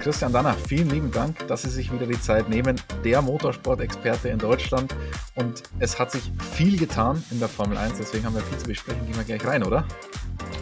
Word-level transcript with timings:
Christian 0.00 0.32
Danner, 0.32 0.54
vielen 0.54 0.88
lieben 0.88 1.10
Dank, 1.10 1.46
dass 1.46 1.62
Sie 1.62 1.68
sich 1.68 1.92
wieder 1.92 2.06
die 2.06 2.18
Zeit 2.18 2.48
nehmen. 2.48 2.80
Der 3.04 3.20
Motorsport-Experte 3.20 4.30
in 4.30 4.38
Deutschland. 4.38 4.96
Und 5.34 5.62
es 5.78 5.98
hat 5.98 6.10
sich 6.10 6.22
viel 6.54 6.78
getan 6.78 7.22
in 7.30 7.38
der 7.38 7.48
Formel 7.48 7.76
1, 7.76 7.98
deswegen 7.98 8.24
haben 8.24 8.34
wir 8.34 8.40
viel 8.40 8.56
zu 8.56 8.66
besprechen. 8.66 9.04
Gehen 9.06 9.16
wir 9.16 9.24
gleich 9.24 9.46
rein, 9.46 9.62
oder? 9.62 9.84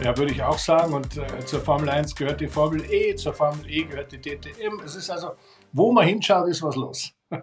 Ja, 0.03 0.17
würde 0.17 0.33
ich 0.33 0.43
auch 0.43 0.57
sagen. 0.57 0.93
Und 0.93 1.17
äh, 1.17 1.45
zur 1.45 1.61
Formel 1.61 1.89
1 1.89 2.15
gehört 2.15 2.41
die 2.41 2.47
Formel 2.47 2.83
E, 2.91 3.15
zur 3.15 3.33
Formel 3.33 3.65
E 3.69 3.85
gehört 3.85 4.11
die 4.11 4.19
DTM. 4.19 4.81
Es 4.83 4.95
ist 4.95 5.09
also, 5.09 5.31
wo 5.71 5.93
man 5.93 6.05
hinschaut, 6.05 6.49
ist 6.49 6.61
was 6.61 6.75
los. 6.75 7.13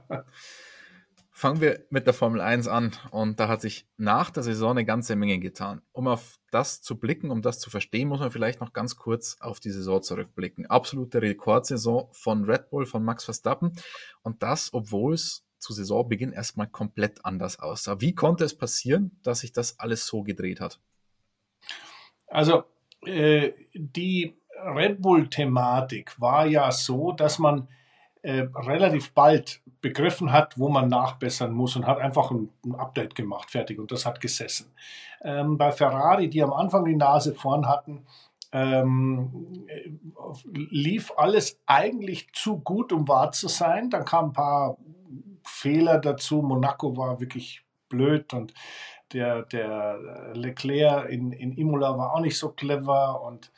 Fangen 1.38 1.60
wir 1.60 1.84
mit 1.90 2.06
der 2.06 2.14
Formel 2.14 2.40
1 2.40 2.66
an 2.66 2.92
und 3.10 3.38
da 3.38 3.46
hat 3.46 3.60
sich 3.60 3.86
nach 3.98 4.30
der 4.30 4.42
Saison 4.42 4.70
eine 4.70 4.86
ganze 4.86 5.16
Menge 5.16 5.38
getan. 5.38 5.82
Um 5.92 6.08
auf 6.08 6.38
das 6.50 6.80
zu 6.80 6.98
blicken, 6.98 7.30
um 7.30 7.42
das 7.42 7.58
zu 7.58 7.68
verstehen, 7.68 8.08
muss 8.08 8.20
man 8.20 8.30
vielleicht 8.30 8.62
noch 8.62 8.72
ganz 8.72 8.96
kurz 8.96 9.36
auf 9.40 9.60
die 9.60 9.68
Saison 9.70 10.02
zurückblicken. 10.02 10.64
Absolute 10.64 11.20
Rekordsaison 11.20 12.08
von 12.12 12.44
Red 12.44 12.70
Bull, 12.70 12.86
von 12.86 13.04
Max 13.04 13.26
Verstappen 13.26 13.72
und 14.22 14.42
das, 14.42 14.72
obwohl 14.72 15.12
es 15.12 15.44
zu 15.58 15.74
Saisonbeginn 15.74 16.32
erstmal 16.32 16.68
komplett 16.68 17.22
anders 17.26 17.58
aussah. 17.58 18.00
Wie 18.00 18.14
konnte 18.14 18.44
es 18.44 18.56
passieren, 18.56 19.20
dass 19.22 19.40
sich 19.40 19.52
das 19.52 19.78
alles 19.78 20.06
so 20.06 20.22
gedreht 20.22 20.62
hat? 20.62 20.80
Also 22.28 22.64
äh, 23.04 23.52
die 23.74 24.40
Red 24.64 25.02
Bull-Thematik 25.02 26.18
war 26.18 26.46
ja 26.46 26.72
so, 26.72 27.12
dass 27.12 27.38
man 27.38 27.68
äh, 28.26 28.48
relativ 28.56 29.12
bald 29.12 29.62
begriffen 29.80 30.32
hat, 30.32 30.58
wo 30.58 30.68
man 30.68 30.88
nachbessern 30.88 31.52
muss 31.52 31.76
und 31.76 31.86
hat 31.86 32.00
einfach 32.00 32.32
ein, 32.32 32.48
ein 32.64 32.74
Update 32.74 33.14
gemacht, 33.14 33.52
fertig. 33.52 33.78
Und 33.78 33.92
das 33.92 34.04
hat 34.04 34.20
gesessen. 34.20 34.72
Ähm, 35.22 35.56
bei 35.56 35.70
Ferrari, 35.70 36.28
die 36.28 36.42
am 36.42 36.52
Anfang 36.52 36.84
die 36.84 36.96
Nase 36.96 37.36
vorn 37.36 37.68
hatten, 37.68 38.04
ähm, 38.50 39.64
lief 40.52 41.12
alles 41.16 41.60
eigentlich 41.66 42.32
zu 42.32 42.58
gut, 42.58 42.92
um 42.92 43.06
wahr 43.06 43.30
zu 43.30 43.46
sein. 43.46 43.90
Dann 43.90 44.04
kamen 44.04 44.30
ein 44.30 44.32
paar 44.32 44.76
Fehler 45.44 46.00
dazu. 46.00 46.42
Monaco 46.42 46.96
war 46.96 47.20
wirklich 47.20 47.62
blöd 47.88 48.34
und 48.34 48.52
der, 49.12 49.42
der 49.44 50.32
Leclerc 50.34 51.08
in, 51.10 51.30
in 51.30 51.52
Imola 51.52 51.96
war 51.96 52.12
auch 52.12 52.20
nicht 52.20 52.38
so 52.38 52.48
clever 52.48 53.22
und 53.22 53.52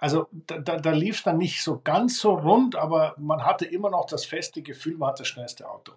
also 0.00 0.28
da, 0.32 0.58
da, 0.58 0.76
da 0.78 0.90
lief 0.92 1.18
es 1.18 1.22
dann 1.24 1.36
nicht 1.36 1.62
so 1.62 1.80
ganz 1.84 2.18
so 2.18 2.34
rund, 2.34 2.74
aber 2.74 3.14
man 3.18 3.44
hatte 3.44 3.66
immer 3.66 3.90
noch 3.90 4.06
das 4.06 4.24
feste 4.24 4.62
Gefühl, 4.62 4.96
man 4.96 5.10
hat 5.10 5.20
das 5.20 5.28
schnellste 5.28 5.68
Auto. 5.68 5.92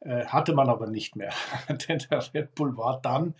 Äh, 0.00 0.26
hatte 0.26 0.54
man 0.54 0.68
aber 0.68 0.86
nicht 0.86 1.16
mehr, 1.16 1.32
denn 1.68 1.98
der 2.10 2.22
Red 2.32 2.54
Bull 2.54 2.76
war 2.76 3.00
dann 3.00 3.34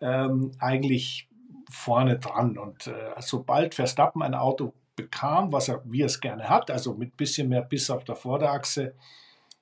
ähm, 0.00 0.50
eigentlich 0.58 1.28
vorne 1.70 2.18
dran. 2.18 2.58
Und 2.58 2.88
äh, 2.88 3.14
sobald 3.18 3.76
Verstappen 3.76 4.22
ein 4.22 4.34
Auto 4.34 4.74
bekam, 4.96 5.52
was 5.52 5.68
er, 5.68 5.80
wie 5.84 6.02
er 6.02 6.06
es 6.06 6.20
gerne 6.20 6.48
hat, 6.48 6.70
also 6.70 6.94
mit 6.94 7.16
bisschen 7.16 7.48
mehr 7.48 7.62
Biss 7.62 7.88
auf 7.88 8.02
der 8.02 8.16
Vorderachse, 8.16 8.94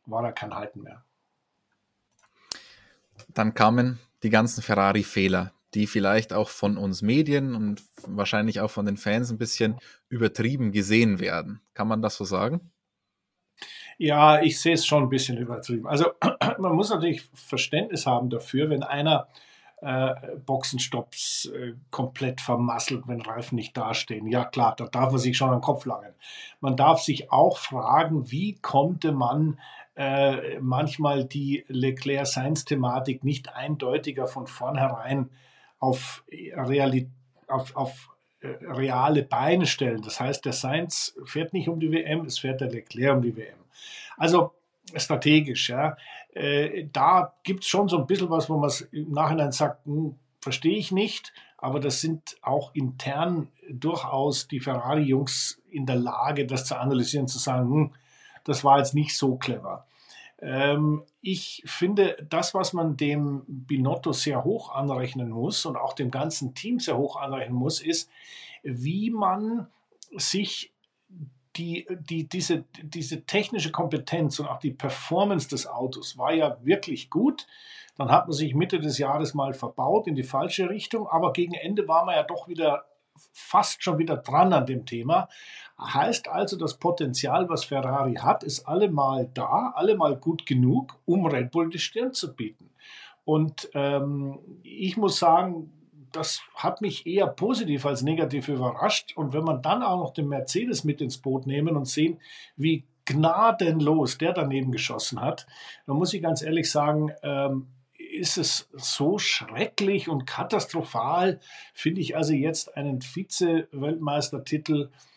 war 0.06 0.22
da 0.22 0.32
kein 0.32 0.54
Halten 0.54 0.82
mehr. 0.82 1.04
Dann 3.28 3.52
kamen 3.52 3.98
die 4.22 4.30
ganzen 4.30 4.62
Ferrari-Fehler, 4.62 5.52
die 5.74 5.86
vielleicht 5.86 6.32
auch 6.32 6.48
von 6.48 6.76
uns 6.76 7.02
Medien 7.02 7.54
und 7.54 7.82
wahrscheinlich 8.06 8.60
auch 8.60 8.70
von 8.70 8.86
den 8.86 8.96
Fans 8.96 9.30
ein 9.30 9.38
bisschen 9.38 9.76
übertrieben 10.08 10.72
gesehen 10.72 11.20
werden. 11.20 11.60
Kann 11.74 11.88
man 11.88 12.02
das 12.02 12.16
so 12.16 12.24
sagen? 12.24 12.72
Ja, 13.98 14.40
ich 14.40 14.60
sehe 14.60 14.74
es 14.74 14.86
schon 14.86 15.04
ein 15.04 15.08
bisschen 15.08 15.38
übertrieben. 15.38 15.86
Also 15.86 16.12
man 16.58 16.74
muss 16.74 16.90
natürlich 16.90 17.22
Verständnis 17.32 18.06
haben 18.06 18.30
dafür, 18.30 18.70
wenn 18.70 18.82
einer 18.82 19.28
äh, 19.80 20.14
Boxenstopps 20.46 21.46
äh, 21.54 21.74
komplett 21.90 22.40
vermasselt, 22.40 23.06
wenn 23.06 23.20
Reifen 23.20 23.56
nicht 23.56 23.76
dastehen. 23.76 24.26
Ja 24.26 24.44
klar, 24.44 24.74
da 24.76 24.86
darf 24.86 25.10
man 25.10 25.20
sich 25.20 25.36
schon 25.36 25.50
am 25.50 25.60
Kopf 25.60 25.84
langen. 25.84 26.14
Man 26.60 26.76
darf 26.76 27.00
sich 27.00 27.30
auch 27.30 27.58
fragen, 27.58 28.30
wie 28.30 28.54
konnte 28.54 29.12
man 29.12 29.58
äh, 29.96 30.58
manchmal 30.60 31.24
die 31.24 31.64
Leclerc-Sainz-Thematik 31.68 33.24
nicht 33.24 33.54
eindeutiger 33.54 34.26
von 34.26 34.46
vornherein 34.46 35.30
auf, 35.78 36.24
Realität, 36.30 37.10
auf, 37.48 37.76
auf 37.76 38.16
äh, 38.40 38.48
reale 38.66 39.22
Beine 39.22 39.66
stellen. 39.66 40.02
Das 40.02 40.20
heißt, 40.20 40.44
der 40.44 40.52
Sainz 40.52 41.16
fährt 41.24 41.52
nicht 41.52 41.68
um 41.68 41.80
die 41.80 41.90
WM, 41.90 42.24
es 42.26 42.38
fährt 42.38 42.60
der 42.60 42.70
Leclerc 42.70 43.16
um 43.16 43.22
die 43.22 43.36
WM. 43.36 43.58
Also 44.16 44.52
strategisch, 44.96 45.70
ja. 45.70 45.96
Äh, 46.32 46.86
da 46.92 47.34
gibt 47.42 47.64
es 47.64 47.68
schon 47.68 47.88
so 47.88 47.98
ein 47.98 48.06
bisschen 48.06 48.30
was, 48.30 48.50
wo 48.50 48.56
man 48.56 48.70
im 48.92 49.12
Nachhinein 49.12 49.52
sagt, 49.52 49.86
hm, 49.86 50.16
verstehe 50.40 50.76
ich 50.76 50.92
nicht, 50.92 51.32
aber 51.56 51.80
das 51.80 52.00
sind 52.00 52.36
auch 52.42 52.74
intern 52.74 53.48
durchaus 53.70 54.48
die 54.48 54.60
Ferrari-Jungs 54.60 55.62
in 55.70 55.86
der 55.86 55.96
Lage, 55.96 56.46
das 56.46 56.66
zu 56.66 56.78
analysieren, 56.78 57.28
zu 57.28 57.38
sagen, 57.38 57.70
hm, 57.70 57.94
das 58.44 58.62
war 58.62 58.78
jetzt 58.78 58.94
nicht 58.94 59.16
so 59.16 59.36
clever. 59.36 59.86
Ähm, 60.44 61.04
ich 61.22 61.62
finde, 61.64 62.18
das, 62.28 62.52
was 62.52 62.74
man 62.74 62.98
dem 62.98 63.44
Binotto 63.46 64.12
sehr 64.12 64.44
hoch 64.44 64.74
anrechnen 64.74 65.30
muss 65.30 65.64
und 65.64 65.76
auch 65.76 65.94
dem 65.94 66.10
ganzen 66.10 66.54
Team 66.54 66.78
sehr 66.78 66.98
hoch 66.98 67.16
anrechnen 67.16 67.56
muss, 67.56 67.80
ist, 67.80 68.10
wie 68.62 69.08
man 69.08 69.68
sich 70.14 70.74
die, 71.56 71.86
die, 71.98 72.28
diese, 72.28 72.64
diese 72.82 73.24
technische 73.24 73.72
Kompetenz 73.72 74.38
und 74.38 74.48
auch 74.48 74.58
die 74.58 74.72
Performance 74.72 75.48
des 75.48 75.66
Autos 75.66 76.18
war 76.18 76.34
ja 76.34 76.58
wirklich 76.62 77.08
gut. 77.08 77.46
Dann 77.96 78.10
hat 78.10 78.26
man 78.26 78.32
sich 78.32 78.54
Mitte 78.54 78.80
des 78.80 78.98
Jahres 78.98 79.32
mal 79.32 79.54
verbaut 79.54 80.06
in 80.08 80.14
die 80.14 80.24
falsche 80.24 80.68
Richtung, 80.68 81.08
aber 81.08 81.32
gegen 81.32 81.54
Ende 81.54 81.88
war 81.88 82.04
man 82.04 82.16
ja 82.16 82.22
doch 82.22 82.48
wieder 82.48 82.84
fast 83.32 83.82
schon 83.82 83.98
wieder 83.98 84.16
dran 84.18 84.52
an 84.52 84.66
dem 84.66 84.84
Thema. 84.84 85.28
Heißt 85.80 86.28
also, 86.28 86.56
das 86.56 86.78
Potenzial, 86.78 87.48
was 87.48 87.64
Ferrari 87.64 88.14
hat, 88.14 88.44
ist 88.44 88.66
allemal 88.68 89.28
da, 89.34 89.72
allemal 89.74 90.16
gut 90.16 90.46
genug, 90.46 90.96
um 91.04 91.26
Red 91.26 91.50
Bull 91.50 91.68
die 91.70 91.78
Stirn 91.78 92.12
zu 92.12 92.34
bieten. 92.34 92.70
Und 93.24 93.70
ähm, 93.74 94.38
ich 94.62 94.96
muss 94.96 95.18
sagen, 95.18 95.72
das 96.12 96.42
hat 96.54 96.80
mich 96.80 97.06
eher 97.06 97.26
positiv 97.26 97.86
als 97.86 98.02
negativ 98.02 98.48
überrascht. 98.48 99.16
Und 99.16 99.32
wenn 99.32 99.42
man 99.42 99.62
dann 99.62 99.82
auch 99.82 99.98
noch 99.98 100.12
den 100.12 100.28
Mercedes 100.28 100.84
mit 100.84 101.00
ins 101.00 101.18
Boot 101.18 101.46
nehmen 101.46 101.76
und 101.76 101.86
sehen, 101.86 102.20
wie 102.56 102.84
gnadenlos 103.04 104.18
der 104.18 104.32
daneben 104.32 104.70
geschossen 104.70 105.20
hat, 105.20 105.46
dann 105.86 105.96
muss 105.96 106.14
ich 106.14 106.22
ganz 106.22 106.42
ehrlich 106.42 106.70
sagen, 106.70 107.10
ähm, 107.22 107.66
ist 107.98 108.38
es 108.38 108.68
so 108.72 109.18
schrecklich 109.18 110.08
und 110.08 110.24
katastrophal, 110.24 111.40
finde 111.72 112.00
ich 112.00 112.16
also 112.16 112.32
jetzt 112.32 112.76
einen 112.76 113.00
Vize-Weltmeistertitel 113.02 114.90
äh, 114.92 115.13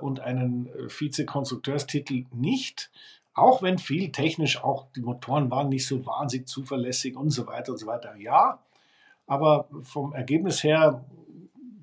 und 0.00 0.20
einen 0.20 0.66
äh, 0.66 0.88
Vize-Konstrukteurstitel 0.88 2.24
nicht. 2.32 2.90
Auch 3.34 3.62
wenn 3.62 3.78
viel 3.78 4.12
technisch, 4.12 4.62
auch 4.62 4.86
die 4.94 5.00
Motoren 5.00 5.50
waren 5.50 5.68
nicht 5.68 5.86
so 5.86 6.04
wahnsinnig 6.04 6.48
zuverlässig 6.48 7.16
und 7.16 7.30
so 7.30 7.46
weiter 7.46 7.72
und 7.72 7.78
so 7.78 7.86
weiter. 7.86 8.14
Ja, 8.16 8.62
aber 9.26 9.68
vom 9.82 10.12
Ergebnis 10.12 10.62
her 10.62 11.04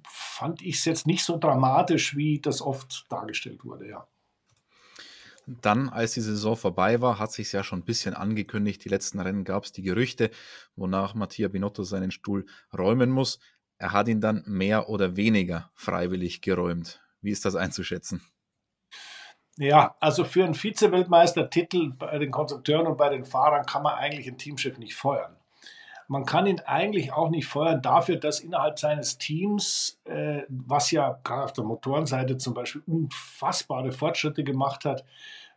fand 0.08 0.62
ich 0.62 0.76
es 0.76 0.86
jetzt 0.86 1.08
nicht 1.08 1.24
so 1.24 1.38
dramatisch, 1.38 2.16
wie 2.16 2.40
das 2.40 2.62
oft 2.62 3.06
dargestellt 3.10 3.66
wurde, 3.66 3.90
ja. 3.90 4.08
Dann, 5.62 5.90
als 5.90 6.12
die 6.12 6.22
Saison 6.22 6.56
vorbei 6.56 7.02
war, 7.02 7.18
hat 7.18 7.32
sich 7.32 7.52
ja 7.52 7.64
schon 7.64 7.80
ein 7.80 7.86
bisschen 7.86 8.14
angekündigt. 8.14 8.86
Die 8.86 8.90
letzten 8.90 9.20
Rennen 9.20 9.44
gab 9.44 9.64
es 9.64 9.72
die 9.72 9.82
Gerüchte, 9.82 10.30
wonach 10.76 11.16
Mattia 11.16 11.48
Binotto 11.48 11.84
seinen 11.84 12.12
Stuhl 12.12 12.46
räumen 12.78 13.10
muss. 13.10 13.40
Er 13.80 13.92
hat 13.92 14.08
ihn 14.08 14.22
dann 14.22 14.44
mehr 14.46 14.90
oder 14.90 15.16
weniger 15.16 15.72
freiwillig 15.74 16.42
geräumt. 16.42 17.02
Wie 17.22 17.32
ist 17.32 17.46
das 17.46 17.56
einzuschätzen? 17.56 18.22
Ja, 19.58 19.96
also 20.00 20.24
für 20.24 20.46
einen 20.46 20.54
Vize-Weltmeistertitel 20.54 21.92
bei 21.92 22.18
den 22.18 22.32
Konstrukteuren 22.32 22.88
und 22.88 22.98
bei 22.98 23.10
den 23.10 23.26
Fahrern 23.26 23.66
kann 23.66 23.84
man 23.84 23.96
eigentlich 23.96 24.28
einen 24.28 24.38
Teamchef 24.38 24.78
nicht 24.78 24.96
feuern. 24.96 25.36
Man 26.08 26.26
kann 26.26 26.48
ihn 26.48 26.62
eigentlich 26.62 27.12
auch 27.12 27.30
nicht 27.30 27.46
feuern 27.46 27.82
dafür, 27.82 28.16
dass 28.16 28.40
innerhalb 28.40 28.80
seines 28.80 29.18
Teams, 29.18 30.00
äh, 30.06 30.44
was 30.48 30.92
ja 30.92 31.20
gerade 31.24 31.44
auf 31.44 31.54
der 31.54 31.66
Motorenseite 31.66 32.38
zum 32.38 32.54
Beispiel 32.54 32.82
unfassbare 32.88 33.92
Fortschritte 33.92 34.44
gemacht 34.44 34.86
hat, 34.86 35.04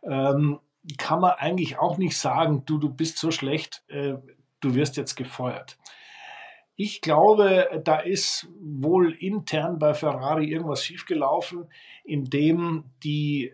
ähm, 0.03 0.59
kann 0.97 1.21
man 1.21 1.31
eigentlich 1.31 1.79
auch 1.79 1.97
nicht 1.97 2.17
sagen, 2.17 2.65
du, 2.65 2.77
du 2.77 2.89
bist 2.89 3.17
so 3.17 3.31
schlecht, 3.31 3.83
äh, 3.87 4.15
du 4.59 4.75
wirst 4.75 4.97
jetzt 4.97 5.15
gefeuert. 5.15 5.77
Ich 6.75 7.01
glaube, 7.01 7.81
da 7.83 7.99
ist 7.99 8.47
wohl 8.59 9.13
intern 9.13 9.77
bei 9.77 9.93
Ferrari 9.93 10.45
irgendwas 10.45 10.83
schiefgelaufen, 10.83 11.69
indem 12.03 12.85
die 13.03 13.53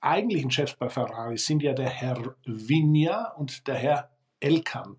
eigentlichen 0.00 0.50
Chefs 0.50 0.74
bei 0.74 0.88
Ferrari 0.88 1.38
sind 1.38 1.62
ja 1.62 1.72
der 1.72 1.88
Herr 1.88 2.36
Vigna 2.44 3.32
und 3.32 3.66
der 3.66 3.74
Herr 3.74 4.10
Elkan. 4.40 4.96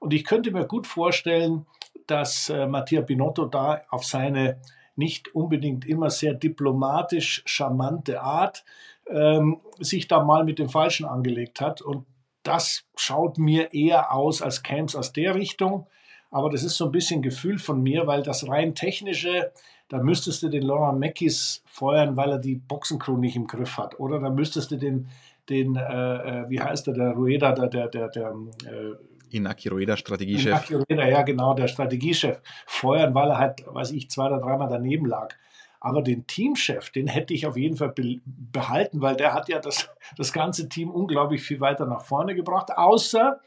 Und 0.00 0.12
ich 0.12 0.24
könnte 0.24 0.50
mir 0.50 0.66
gut 0.66 0.86
vorstellen, 0.86 1.66
dass 2.06 2.48
äh, 2.48 2.66
Mattia 2.66 3.00
Binotto 3.00 3.46
da 3.46 3.82
auf 3.90 4.04
seine 4.04 4.60
nicht 4.96 5.34
unbedingt 5.34 5.86
immer 5.86 6.10
sehr 6.10 6.34
diplomatisch 6.34 7.42
charmante 7.46 8.20
Art 8.20 8.64
ähm, 9.08 9.60
sich 9.78 10.08
da 10.08 10.24
mal 10.24 10.44
mit 10.44 10.58
dem 10.58 10.68
Falschen 10.68 11.06
angelegt 11.06 11.60
hat. 11.60 11.80
Und 11.80 12.04
das 12.42 12.84
schaut 12.96 13.38
mir 13.38 13.72
eher 13.72 14.12
aus, 14.12 14.42
als 14.42 14.62
es 14.68 14.96
aus 14.96 15.12
der 15.12 15.36
Richtung 15.36 15.86
aber 16.30 16.50
das 16.50 16.62
ist 16.62 16.76
so 16.76 16.86
ein 16.86 16.92
bisschen 16.92 17.22
Gefühl 17.22 17.58
von 17.58 17.82
mir, 17.82 18.06
weil 18.06 18.22
das 18.22 18.48
rein 18.48 18.74
technische, 18.74 19.52
da 19.88 19.98
müsstest 19.98 20.42
du 20.42 20.48
den 20.48 20.62
Laurent 20.62 20.98
Meckis 20.98 21.62
feuern, 21.66 22.16
weil 22.16 22.30
er 22.30 22.38
die 22.38 22.56
Boxencrew 22.56 23.16
nicht 23.16 23.36
im 23.36 23.46
Griff 23.46 23.78
hat. 23.78 23.98
Oder 23.98 24.20
da 24.20 24.28
müsstest 24.28 24.70
du 24.70 24.76
den, 24.76 25.08
den 25.48 25.76
äh, 25.76 25.82
äh 25.82 26.50
wie 26.50 26.60
heißt 26.60 26.86
der, 26.86 26.94
der 26.94 27.12
Rueda, 27.12 27.52
der, 27.52 27.68
der, 27.68 27.88
der, 27.88 28.08
der 28.08 28.34
äh, 28.66 29.36
Inaki 29.36 29.68
Rueda, 29.68 29.96
Strategiechef. 29.96 30.46
Inaki 30.46 30.74
Rueda, 30.74 31.08
ja 31.08 31.22
genau, 31.22 31.54
der 31.54 31.68
Strategiechef 31.68 32.40
feuern, 32.66 33.14
weil 33.14 33.30
er 33.30 33.38
halt, 33.38 33.64
weiß 33.66 33.92
ich, 33.92 34.10
zwei 34.10 34.26
oder 34.26 34.40
dreimal 34.40 34.68
daneben 34.68 35.06
lag. 35.06 35.34
Aber 35.80 36.02
den 36.02 36.26
Teamchef, 36.26 36.90
den 36.90 37.06
hätte 37.06 37.32
ich 37.34 37.46
auf 37.46 37.56
jeden 37.56 37.76
Fall 37.76 37.94
behalten, 38.26 39.00
weil 39.00 39.16
der 39.16 39.32
hat 39.32 39.48
ja 39.48 39.60
das, 39.60 39.88
das 40.16 40.32
ganze 40.32 40.68
Team 40.68 40.90
unglaublich 40.90 41.42
viel 41.42 41.60
weiter 41.60 41.86
nach 41.86 42.02
vorne 42.02 42.34
gebracht. 42.34 42.76
Außer 42.76 43.40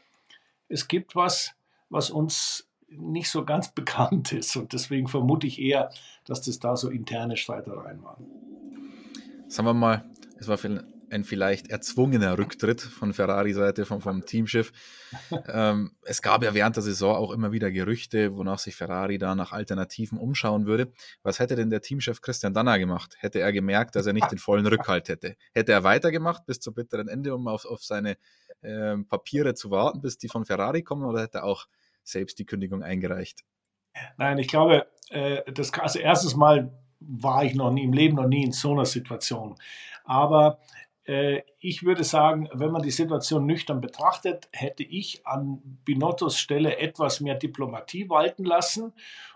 es 0.68 0.88
gibt 0.88 1.14
was, 1.14 1.54
was 1.90 2.10
uns 2.10 2.66
nicht 2.96 3.30
so 3.30 3.44
ganz 3.44 3.68
bekannt 3.74 4.32
ist. 4.32 4.56
Und 4.56 4.72
deswegen 4.72 5.08
vermute 5.08 5.46
ich 5.46 5.60
eher, 5.60 5.90
dass 6.24 6.42
das 6.42 6.58
da 6.58 6.76
so 6.76 6.88
interne 6.88 7.36
Streitereien 7.36 8.02
waren. 8.02 8.26
Sagen 9.48 9.68
wir 9.68 9.74
mal, 9.74 10.04
es 10.38 10.48
war 10.48 10.58
ein 11.12 11.24
vielleicht 11.24 11.70
erzwungener 11.70 12.38
Rücktritt 12.38 12.80
von 12.80 13.12
Ferrari-Seite, 13.12 13.84
vom, 13.84 14.00
vom 14.00 14.24
Teamschiff. 14.24 14.72
ähm, 15.46 15.92
es 16.02 16.22
gab 16.22 16.42
ja 16.42 16.54
während 16.54 16.76
der 16.76 16.82
Saison 16.82 17.14
auch 17.14 17.32
immer 17.32 17.52
wieder 17.52 17.70
Gerüchte, 17.70 18.34
wonach 18.34 18.58
sich 18.58 18.74
Ferrari 18.74 19.18
da 19.18 19.34
nach 19.34 19.52
Alternativen 19.52 20.18
umschauen 20.18 20.66
würde. 20.66 20.90
Was 21.22 21.38
hätte 21.38 21.54
denn 21.54 21.68
der 21.68 21.82
Teamchef 21.82 22.22
Christian 22.22 22.54
Danner 22.54 22.78
gemacht? 22.78 23.16
Hätte 23.18 23.40
er 23.40 23.52
gemerkt, 23.52 23.94
dass 23.94 24.06
er 24.06 24.14
nicht 24.14 24.30
den 24.30 24.38
vollen 24.38 24.66
Rückhalt 24.66 25.10
hätte? 25.10 25.36
Hätte 25.52 25.72
er 25.72 25.84
weitergemacht 25.84 26.46
bis 26.46 26.60
zum 26.60 26.72
bitteren 26.72 27.08
Ende, 27.08 27.34
um 27.34 27.46
auf, 27.46 27.66
auf 27.66 27.84
seine 27.84 28.16
äh, 28.62 28.96
Papiere 28.96 29.54
zu 29.54 29.70
warten, 29.70 30.00
bis 30.00 30.16
die 30.16 30.28
von 30.28 30.46
Ferrari 30.46 30.82
kommen, 30.82 31.04
oder 31.04 31.20
hätte 31.20 31.38
er 31.38 31.44
auch 31.44 31.66
selbst 32.04 32.38
die 32.38 32.46
Kündigung 32.46 32.82
eingereicht? 32.82 33.44
Nein, 34.16 34.38
ich 34.38 34.48
glaube, 34.48 34.86
äh, 35.10 35.50
das 35.52 35.72
also 35.74 35.98
erstes 35.98 36.34
Mal 36.34 36.72
war 37.00 37.44
ich 37.44 37.54
noch 37.54 37.70
nie 37.70 37.84
im 37.84 37.92
Leben 37.92 38.16
noch 38.16 38.28
nie 38.28 38.44
in 38.44 38.52
so 38.52 38.72
einer 38.72 38.86
Situation. 38.86 39.56
Aber 40.04 40.60
äh, 41.04 41.42
ich 41.58 41.82
würde 41.82 42.04
sagen, 42.04 42.48
wenn 42.52 42.70
man 42.70 42.82
die 42.82 42.90
Situation 42.90 43.46
nüchtern 43.46 43.80
betrachtet, 43.80 44.48
hätte 44.52 44.82
ich 44.82 45.26
an 45.26 45.60
Binottos 45.84 46.38
Stelle 46.38 46.78
etwas 46.78 47.20
mehr 47.20 47.34
Diplomatie 47.34 48.08
walten 48.08 48.44
lassen 48.44 48.92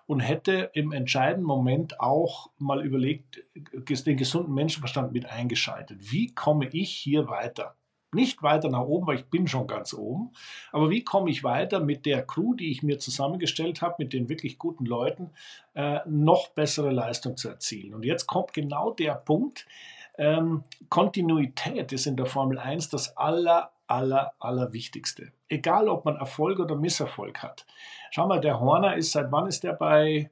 und 0.07 0.21
hätte 0.21 0.71
im 0.75 0.93
entscheidenden 0.93 1.47
Moment 1.47 2.01
auch 2.01 2.51
mal 2.59 2.85
überlegt, 2.85 3.43
den 3.55 4.17
gesunden 4.17 4.55
Menschenverstand 4.55 5.13
mit 5.13 5.27
eingeschaltet. 5.27 5.99
Wie 6.13 6.35
komme 6.35 6.69
ich 6.69 6.91
hier 6.93 7.29
weiter? 7.29 7.77
Nicht 8.17 8.43
weiter 8.43 8.71
nach 8.71 8.81
oben, 8.81 9.07
weil 9.07 9.17
ich 9.17 9.27
bin 9.27 9.47
schon 9.47 9.67
ganz 9.67 9.93
oben. 9.93 10.31
Aber 10.73 10.89
wie 10.89 11.05
komme 11.05 11.31
ich 11.31 11.45
weiter 11.45 11.81
mit 11.81 12.07
der 12.07 12.27
Crew, 12.27 12.55
die 12.55 12.71
ich 12.71 12.83
mir 12.83 12.99
zusammengestellt 12.99 13.83
habe, 13.83 13.97
mit 13.99 14.15
den 14.15 14.31
wirklich 14.31 14.59
guten 14.59 14.87
Leuten, 14.87 15.31
äh, 15.75 16.01
noch 16.07 16.49
bessere 16.49 16.91
Leistung 16.91 17.37
zu 17.37 17.51
erzielen? 17.51 17.95
Und 17.95 18.05
jetzt 18.05 18.27
kommt 18.27 18.55
genau 18.55 18.91
der 18.91 19.15
Punkt, 19.15 19.67
ähm, 20.17 20.65
Kontinuität 20.89 21.93
ist 21.93 22.07
in 22.07 22.17
der 22.17 22.25
Formel 22.25 22.59
1 22.59 22.89
das 22.89 23.19
aller, 23.19 23.73
aller, 23.87 24.33
aller 24.39 24.73
Wichtigste. 24.73 25.33
Egal, 25.49 25.89
ob 25.89 26.07
man 26.07 26.17
Erfolg 26.17 26.59
oder 26.59 26.75
Misserfolg 26.75 27.43
hat. 27.43 27.67
Schau 28.11 28.27
mal, 28.27 28.41
der 28.41 28.59
Horner 28.59 28.97
ist, 28.97 29.13
seit 29.13 29.31
wann 29.31 29.47
ist 29.47 29.63
der 29.63 29.75
bei 29.75 30.31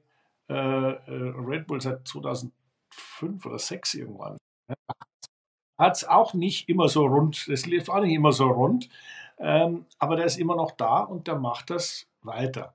äh, 0.49 0.53
äh 0.53 1.33
Red 1.37 1.67
Bull? 1.67 1.81
Seit 1.81 2.07
2005 2.07 3.45
oder 3.45 3.57
2006 3.57 3.93
irgendwann. 3.93 4.37
Hat 5.77 5.97
es 5.97 6.07
auch 6.07 6.33
nicht 6.33 6.69
immer 6.69 6.89
so 6.89 7.05
rund, 7.05 7.47
es 7.47 7.65
lief 7.65 7.89
auch 7.89 8.01
nicht 8.01 8.13
immer 8.13 8.31
so 8.31 8.47
rund, 8.47 8.89
ähm, 9.37 9.85
aber 9.99 10.15
der 10.15 10.25
ist 10.25 10.37
immer 10.37 10.55
noch 10.55 10.71
da 10.71 10.99
und 10.99 11.27
der 11.27 11.35
macht 11.35 11.69
das 11.69 12.07
weiter. 12.21 12.73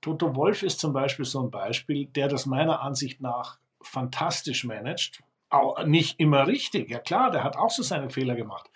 Toto 0.00 0.36
Wolf 0.36 0.62
ist 0.62 0.80
zum 0.80 0.92
Beispiel 0.92 1.24
so 1.24 1.42
ein 1.42 1.50
Beispiel, 1.50 2.06
der 2.06 2.28
das 2.28 2.46
meiner 2.46 2.82
Ansicht 2.82 3.20
nach 3.20 3.58
fantastisch 3.80 4.64
managt 4.64 5.22
auch 5.52 5.84
nicht 5.84 6.18
immer 6.18 6.46
richtig. 6.46 6.90
Ja 6.90 6.98
klar, 6.98 7.30
der 7.30 7.44
hat 7.44 7.56
auch 7.56 7.70
so 7.70 7.82
seine 7.82 8.10
Fehler 8.10 8.34
gemacht. 8.34 8.70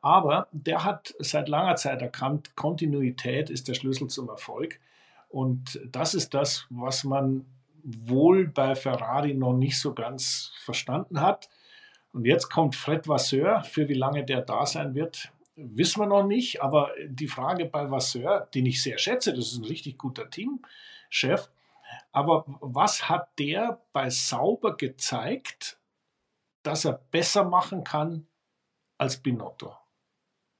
Aber 0.00 0.48
der 0.52 0.84
hat 0.84 1.14
seit 1.18 1.48
langer 1.48 1.76
Zeit 1.76 2.02
erkannt, 2.02 2.56
Kontinuität 2.56 3.50
ist 3.50 3.68
der 3.68 3.74
Schlüssel 3.74 4.08
zum 4.08 4.28
Erfolg. 4.28 4.80
Und 5.28 5.80
das 5.90 6.14
ist 6.14 6.34
das, 6.34 6.66
was 6.70 7.04
man 7.04 7.46
wohl 7.84 8.48
bei 8.48 8.74
Ferrari 8.74 9.34
noch 9.34 9.54
nicht 9.54 9.78
so 9.78 9.94
ganz 9.94 10.52
verstanden 10.64 11.20
hat. 11.20 11.48
Und 12.12 12.26
jetzt 12.26 12.50
kommt 12.50 12.76
Fred 12.76 13.08
Vasseur. 13.08 13.64
Für 13.64 13.88
wie 13.88 13.94
lange 13.94 14.24
der 14.24 14.42
da 14.42 14.66
sein 14.66 14.94
wird, 14.94 15.32
wissen 15.56 16.00
wir 16.00 16.06
noch 16.06 16.26
nicht. 16.26 16.62
Aber 16.62 16.92
die 17.06 17.28
Frage 17.28 17.66
bei 17.66 17.90
Vasseur, 17.90 18.48
den 18.54 18.66
ich 18.66 18.82
sehr 18.82 18.98
schätze, 18.98 19.32
das 19.32 19.52
ist 19.52 19.58
ein 19.58 19.64
richtig 19.64 19.98
guter 19.98 20.28
Teamchef. 20.30 21.50
Aber 22.12 22.44
was 22.60 23.08
hat 23.08 23.38
der 23.38 23.82
bei 23.92 24.10
Sauber 24.10 24.76
gezeigt, 24.76 25.78
dass 26.62 26.84
er 26.84 26.92
besser 26.92 27.44
machen 27.44 27.84
kann 27.84 28.26
als 28.98 29.16
Binotto? 29.16 29.74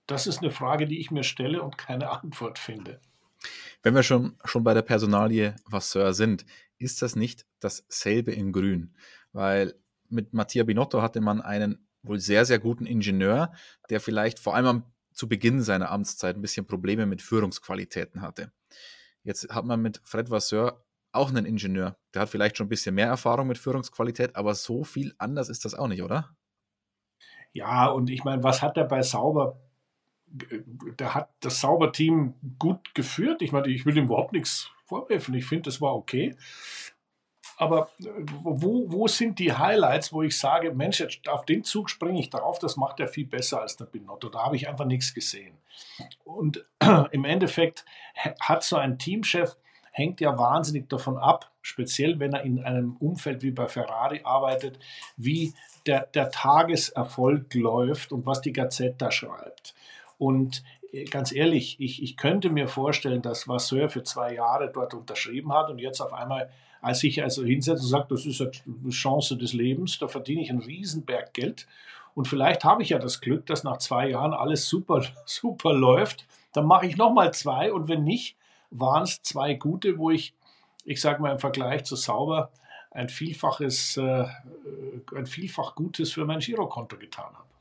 Das 0.07 0.27
ist 0.27 0.39
eine 0.39 0.51
Frage, 0.51 0.87
die 0.87 1.01
ich 1.01 1.11
mir 1.11 1.23
stelle 1.23 1.63
und 1.63 1.79
keine 1.79 2.11
Antwort 2.11 2.59
finde. 2.59 3.01
Wenn 3.83 3.95
wir 3.95 4.03
schon, 4.03 4.37
schon 4.45 4.65
bei 4.65 4.75
der 4.75 4.83
Personalie 4.83 5.57
Vasseur 5.67 6.13
sind, 6.13 6.45
ist 6.79 7.03
das 7.03 7.17
nicht 7.17 7.47
dasselbe 7.61 8.33
in 8.33 8.53
Grün? 8.53 8.95
Weil 9.33 9.75
mit 10.13 10.33
Mattia 10.33 10.65
Binotto 10.65 11.03
hatte 11.03 11.21
man 11.21 11.41
einen 11.41 11.87
wohl 12.03 12.19
sehr, 12.19 12.45
sehr 12.45 12.59
guten 12.59 12.87
Ingenieur, 12.87 13.53
der 13.91 14.01
vielleicht 14.01 14.39
vor 14.39 14.55
allem 14.55 14.67
am, 14.67 14.85
zu 15.13 15.29
Beginn 15.29 15.63
seiner 15.63 15.91
Amtszeit 15.91 16.37
ein 16.37 16.43
bisschen 16.43 16.67
Probleme 16.67 17.07
mit 17.07 17.23
Führungsqualitäten 17.23 18.23
hatte. 18.23 18.53
Jetzt 19.25 19.53
hat 19.55 19.65
man 19.65 19.81
mit 19.81 20.01
Fred 20.05 20.31
Vasseur 20.31 20.85
auch 21.13 21.29
einen 21.29 21.47
Ingenieur. 21.47 21.97
Der 22.15 22.23
hat 22.23 22.29
vielleicht 22.29 22.57
schon 22.57 22.67
ein 22.67 22.71
bisschen 22.71 22.95
mehr 22.95 23.07
Erfahrung 23.07 23.47
mit 23.47 23.59
Führungsqualität, 23.59 24.35
aber 24.35 24.55
so 24.55 24.85
viel 24.85 25.15
anders 25.19 25.49
ist 25.49 25.65
das 25.65 25.75
auch 25.75 25.89
nicht, 25.89 26.03
oder? 26.03 26.35
Ja, 27.53 27.87
und 27.87 28.09
ich 28.11 28.25
meine, 28.25 28.43
was 28.43 28.63
hat 28.63 28.77
er 28.77 28.85
bei 28.85 29.03
Sauber? 29.03 29.61
Der 30.27 31.15
hat 31.15 31.29
das 31.41 31.61
Sauber-Team 31.61 32.35
gut 32.59 32.95
geführt. 32.95 33.43
Ich 33.43 33.53
meine, 33.53 33.69
ich 33.69 33.85
will 33.85 33.97
ihm 33.97 34.05
überhaupt 34.05 34.33
nichts 34.33 34.71
vorwerfen. 34.87 35.35
Ich 35.35 35.45
finde, 35.45 35.65
das 35.65 35.83
war 35.83 35.95
okay. 35.95 36.35
Aber 37.63 37.91
äh, 38.01 38.09
wo, 38.43 38.91
wo 38.91 39.07
sind 39.07 39.39
die 39.39 39.53
Highlights, 39.53 40.13
wo 40.13 40.25
ich 40.25 40.37
sage, 40.37 40.75
Mensch, 40.75 41.05
auf 41.29 41.45
den 41.45 41.63
Zug 41.63 41.91
springe 41.91 42.19
ich 42.19 42.29
drauf, 42.29 42.59
das 42.59 42.77
macht 42.77 42.99
er 42.99 43.07
viel 43.07 43.27
besser 43.27 43.61
als 43.61 43.77
der 43.77 43.85
Binotto. 43.85 44.29
Da 44.29 44.45
habe 44.45 44.57
ich 44.57 44.69
einfach 44.69 44.85
nichts 44.85 45.15
gesehen. 45.15 45.57
Und 46.25 46.65
im 47.13 47.25
Endeffekt 47.25 47.85
hat 48.41 48.65
so 48.65 48.77
ein 48.77 48.99
Teamchef 48.99 49.57
hängt 49.93 50.21
ja 50.21 50.37
wahnsinnig 50.37 50.89
davon 50.89 51.19
ab, 51.19 51.53
speziell 51.61 52.19
wenn 52.19 52.33
er 52.33 52.43
in 52.43 52.65
einem 52.65 52.97
Umfeld 52.97 53.43
wie 53.43 53.51
bei 53.53 53.69
Ferrari 53.69 54.23
arbeitet, 54.25 54.79
wie 55.17 55.55
der, 55.87 56.07
der 56.07 56.31
Tageserfolg 56.31 57.55
läuft 57.55 58.11
und 58.11 58.27
was 58.27 58.41
die 58.41 58.53
Gazetta 58.53 59.13
schreibt. 59.13 59.75
Und 60.19 60.65
ganz 61.11 61.33
ehrlich, 61.33 61.77
ich, 61.81 62.03
ich 62.03 62.17
könnte 62.17 62.51
mir 62.51 62.69
vorstellen, 62.69 63.23
dass 63.23 63.49
Vasseur 63.49 63.89
für 63.89 64.03
zwei 64.03 64.35
Jahre 64.35 64.71
dort 64.73 64.95
unterschrieben 64.95 65.53
hat 65.53 65.71
und 65.71 65.79
jetzt 65.79 66.01
auf 66.01 66.13
einmal 66.13 66.51
als 66.83 66.99
sich 66.99 67.23
also 67.23 67.45
hinsetzt 67.45 67.85
und 67.85 67.89
sagt, 67.89 68.11
das 68.11 68.27
ist 68.27 68.41
eine 68.41 68.91
Chance 68.91 69.37
des 69.37 69.53
Lebens, 69.53 69.99
da 70.01 70.09
verdiene 70.09 70.43
ich 70.43 70.51
einen 70.51 70.61
Riesenberg 70.61 71.33
Geld. 71.33 71.67
Und 72.15 72.29
vielleicht 72.29 72.65
habe 72.65 72.83
ich 72.83 72.91
ja 72.91 72.99
das 72.99 73.21
Glück, 73.21 73.47
dass 73.47 73.65
nach 73.65 73.79
zwei 73.79 74.11
Jahren 74.11 74.35
alles 74.35 74.69
super, 74.69 75.03
super 75.25 75.73
läuft. 75.73 76.27
Dann 76.53 76.67
mache 76.67 76.87
ich 76.87 76.97
nochmal 76.97 77.33
zwei 77.33 77.73
und 77.73 77.89
wenn 77.89 78.05
nicht, 78.05 78.37
waren 78.71 79.05
es 79.05 79.23
zwei 79.23 79.55
gute, 79.55 79.97
wo 79.97 80.11
ich, 80.11 80.35
ich 80.85 81.01
sage 81.01 81.23
mal 81.23 81.33
im 81.33 81.39
Vergleich 81.39 81.85
zu 81.85 81.95
Sauber, 81.95 82.51
ein 82.91 83.09
Vielfaches, 83.09 83.97
äh, 83.97 84.27
ein 85.15 85.27
Vielfach 85.27 85.75
Gutes 85.75 86.13
für 86.13 86.27
mein 86.27 86.41
Girokonto 86.41 86.99
getan 86.99 87.33
habe. 87.33 87.52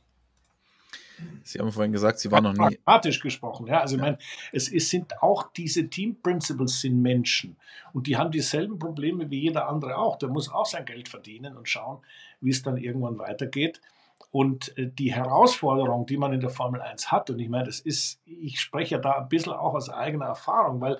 Sie 1.44 1.60
haben 1.60 1.72
vorhin 1.72 1.92
gesagt, 1.92 2.20
Sie 2.20 2.32
waren 2.32 2.44
noch 2.44 2.54
nie. 2.54 2.76
Pragmatisch 2.76 3.20
gesprochen, 3.20 3.68
ja. 3.68 3.82
Also, 3.82 3.96
ja. 3.96 4.02
ich 4.02 4.06
meine, 4.06 4.18
es, 4.52 4.72
es 4.72 4.90
sind 4.90 5.22
auch 5.22 5.52
diese 5.54 5.90
Team 5.90 6.18
Principles 6.22 6.82
sind 6.82 7.02
Menschen 7.02 7.58
und 7.94 8.08
die 8.08 8.18
haben 8.18 8.32
dieselben 8.32 8.80
Probleme 8.80 9.30
wie 9.30 9.40
jeder 9.40 9.68
andere 9.68 9.98
auch. 9.98 10.18
Der 10.18 10.30
muss 10.30 10.52
auch 10.52 10.66
sein 10.66 10.86
Geld 10.86 11.10
verdienen 11.10 11.58
und 11.58 11.68
schauen, 11.68 12.00
wie 12.40 12.52
es 12.52 12.62
dann 12.62 12.78
irgendwann 12.78 13.18
weitergeht. 13.18 13.82
Und 14.30 14.78
äh, 14.78 14.88
die 14.88 15.14
Herausforderung, 15.14 16.06
die 16.06 16.18
man 16.18 16.34
in 16.34 16.40
der 16.40 16.50
Formel 16.50 16.82
1 16.82 17.12
hat, 17.12 17.30
und 17.30 17.40
ich 17.40 17.50
meine, 17.50 17.66
das 17.66 17.80
ist, 17.80 18.22
ich 18.26 18.60
spreche 18.60 19.00
da 19.00 19.20
ein 19.20 19.30
bisschen 19.30 19.54
auch 19.54 19.74
aus 19.74 19.90
eigener 19.90 20.26
Erfahrung, 20.26 20.80
weil 20.80 21.00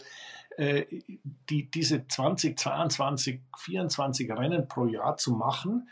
äh, 0.58 0.86
die, 1.50 1.70
diese 1.72 2.08
20, 2.08 2.60
22, 2.60 3.40
24 3.58 4.32
Rennen 4.32 4.68
pro 4.68 4.86
Jahr 4.86 5.16
zu 5.18 5.34
machen, 5.34 5.88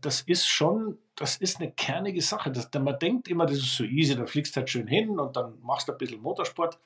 das 0.00 0.20
ist 0.22 0.46
schon, 0.46 0.98
das 1.16 1.36
ist 1.36 1.60
eine 1.60 1.70
kernige 1.72 2.22
Sache. 2.22 2.50
Das, 2.50 2.70
man 2.74 2.98
denkt 2.98 3.28
immer, 3.28 3.46
das 3.46 3.58
ist 3.58 3.76
so 3.76 3.84
easy, 3.84 4.16
da 4.16 4.26
fliegst 4.26 4.54
du 4.54 4.60
halt 4.60 4.70
schön 4.70 4.86
hin 4.86 5.18
und 5.18 5.36
dann 5.36 5.60
machst 5.62 5.88
du 5.88 5.92
ein 5.92 5.98
bisschen 5.98 6.20
Motorsport. 6.20 6.78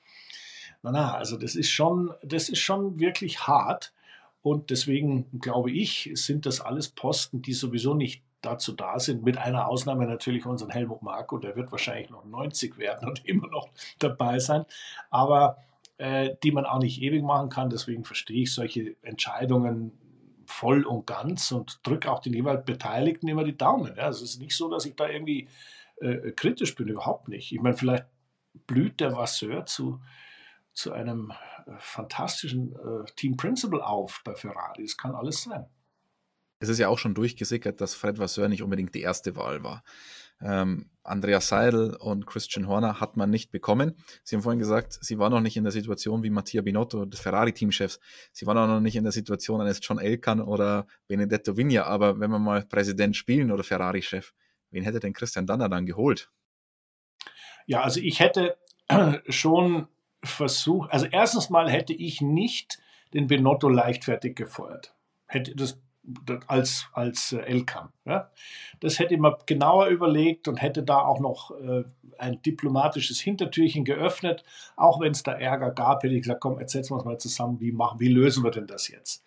Na, 0.82 0.90
na, 0.90 1.14
also 1.14 1.36
das 1.36 1.54
ist 1.54 1.70
schon, 1.70 2.12
das 2.22 2.48
ist 2.48 2.60
schon 2.60 2.98
wirklich 2.98 3.46
hart. 3.46 3.92
Und 4.42 4.70
deswegen 4.70 5.40
glaube 5.40 5.70
ich, 5.70 6.10
sind 6.14 6.46
das 6.46 6.60
alles 6.60 6.88
Posten, 6.88 7.42
die 7.42 7.52
sowieso 7.52 7.94
nicht 7.94 8.22
dazu 8.40 8.72
da 8.72 8.98
sind, 8.98 9.24
mit 9.24 9.36
einer 9.36 9.68
Ausnahme 9.68 10.06
natürlich 10.06 10.46
unseren 10.46 10.70
Helmut 10.70 11.02
Marko, 11.02 11.38
der 11.38 11.56
wird 11.56 11.72
wahrscheinlich 11.72 12.10
noch 12.10 12.24
90 12.24 12.78
werden 12.78 13.08
und 13.08 13.24
immer 13.26 13.48
noch 13.48 13.68
dabei 13.98 14.38
sein, 14.38 14.64
aber 15.10 15.58
äh, 15.98 16.36
die 16.44 16.52
man 16.52 16.64
auch 16.64 16.78
nicht 16.78 17.02
ewig 17.02 17.22
machen 17.22 17.48
kann. 17.48 17.70
Deswegen 17.70 18.04
verstehe 18.04 18.42
ich 18.42 18.54
solche 18.54 18.96
Entscheidungen 19.02 19.92
voll 20.48 20.84
und 20.84 21.06
ganz 21.06 21.52
und 21.52 21.80
drücke 21.86 22.10
auch 22.10 22.20
den 22.20 22.32
jeweils 22.32 22.64
Beteiligten 22.64 23.28
immer 23.28 23.44
die 23.44 23.56
Daumen. 23.56 23.94
Ja. 23.96 24.08
Es 24.08 24.22
ist 24.22 24.40
nicht 24.40 24.56
so, 24.56 24.70
dass 24.70 24.86
ich 24.86 24.96
da 24.96 25.08
irgendwie 25.08 25.48
äh, 26.00 26.32
kritisch 26.32 26.74
bin, 26.74 26.88
überhaupt 26.88 27.28
nicht. 27.28 27.52
Ich 27.52 27.60
meine, 27.60 27.76
vielleicht 27.76 28.06
blüht 28.66 29.00
der 29.00 29.14
Vasseur 29.14 29.66
zu, 29.66 30.00
zu 30.72 30.92
einem 30.92 31.32
äh, 31.66 31.72
fantastischen 31.78 32.72
äh, 32.72 33.04
Team 33.16 33.36
Principal 33.36 33.82
auf 33.82 34.22
bei 34.24 34.34
Ferrari. 34.34 34.82
Das 34.82 34.96
kann 34.96 35.14
alles 35.14 35.42
sein. 35.42 35.66
Es 36.60 36.68
ist 36.68 36.78
ja 36.78 36.88
auch 36.88 36.98
schon 36.98 37.14
durchgesickert, 37.14 37.80
dass 37.80 37.94
Fred 37.94 38.18
Vasseur 38.18 38.48
nicht 38.48 38.62
unbedingt 38.62 38.94
die 38.94 39.02
erste 39.02 39.36
Wahl 39.36 39.62
war. 39.62 39.84
Ähm, 40.40 40.90
Andreas 41.02 41.48
Seidel 41.48 41.96
und 41.96 42.26
Christian 42.26 42.68
Horner 42.68 43.00
hat 43.00 43.16
man 43.16 43.30
nicht 43.30 43.50
bekommen. 43.50 43.96
Sie 44.22 44.36
haben 44.36 44.42
vorhin 44.42 44.58
gesagt, 44.58 44.98
sie 45.00 45.18
waren 45.18 45.32
noch 45.32 45.40
nicht 45.40 45.56
in 45.56 45.64
der 45.64 45.72
Situation 45.72 46.22
wie 46.22 46.30
Mattia 46.30 46.62
Binotto, 46.62 47.06
des 47.06 47.20
Ferrari-Teamchefs. 47.20 47.98
Sie 48.32 48.46
waren 48.46 48.58
auch 48.58 48.66
noch 48.66 48.80
nicht 48.80 48.96
in 48.96 49.04
der 49.04 49.12
Situation 49.12 49.60
eines 49.60 49.80
John 49.82 49.98
Elkan 49.98 50.40
oder 50.40 50.86
Benedetto 51.06 51.56
Vigna. 51.56 51.84
Aber 51.84 52.20
wenn 52.20 52.30
wir 52.30 52.38
mal 52.38 52.64
Präsident 52.64 53.16
spielen 53.16 53.50
oder 53.50 53.64
Ferrari-Chef, 53.64 54.32
wen 54.70 54.84
hätte 54.84 55.00
denn 55.00 55.14
Christian 55.14 55.46
Danner 55.46 55.68
dann 55.68 55.86
geholt? 55.86 56.30
Ja, 57.66 57.82
also 57.82 58.00
ich 58.00 58.20
hätte 58.20 58.58
schon 59.28 59.88
versucht, 60.22 60.92
also 60.92 61.06
erstens 61.06 61.50
mal 61.50 61.70
hätte 61.70 61.94
ich 61.94 62.20
nicht 62.20 62.78
den 63.14 63.26
Benotto 63.26 63.68
leichtfertig 63.68 64.36
gefeuert. 64.36 64.94
Hätte 65.26 65.54
das 65.54 65.80
als, 66.46 66.86
als 66.92 67.32
äh, 67.32 67.40
Elkan. 67.40 67.88
Ja. 68.04 68.30
Das 68.80 68.98
hätte 68.98 69.16
man 69.18 69.34
genauer 69.46 69.86
überlegt 69.88 70.48
und 70.48 70.56
hätte 70.56 70.82
da 70.82 71.00
auch 71.00 71.20
noch 71.20 71.50
äh, 71.50 71.84
ein 72.18 72.42
diplomatisches 72.42 73.20
Hintertürchen 73.20 73.84
geöffnet. 73.84 74.44
Auch 74.76 75.00
wenn 75.00 75.12
es 75.12 75.22
da 75.22 75.32
Ärger 75.32 75.70
gab, 75.70 76.02
hätte 76.02 76.14
ich 76.14 76.22
gesagt, 76.22 76.40
komm, 76.40 76.58
erzählen 76.58 76.84
wir 76.88 76.96
uns 76.96 77.04
mal 77.04 77.18
zusammen, 77.18 77.60
wie, 77.60 77.72
machen, 77.72 78.00
wie 78.00 78.08
lösen 78.08 78.44
wir 78.44 78.50
denn 78.50 78.66
das 78.66 78.88
jetzt? 78.88 79.24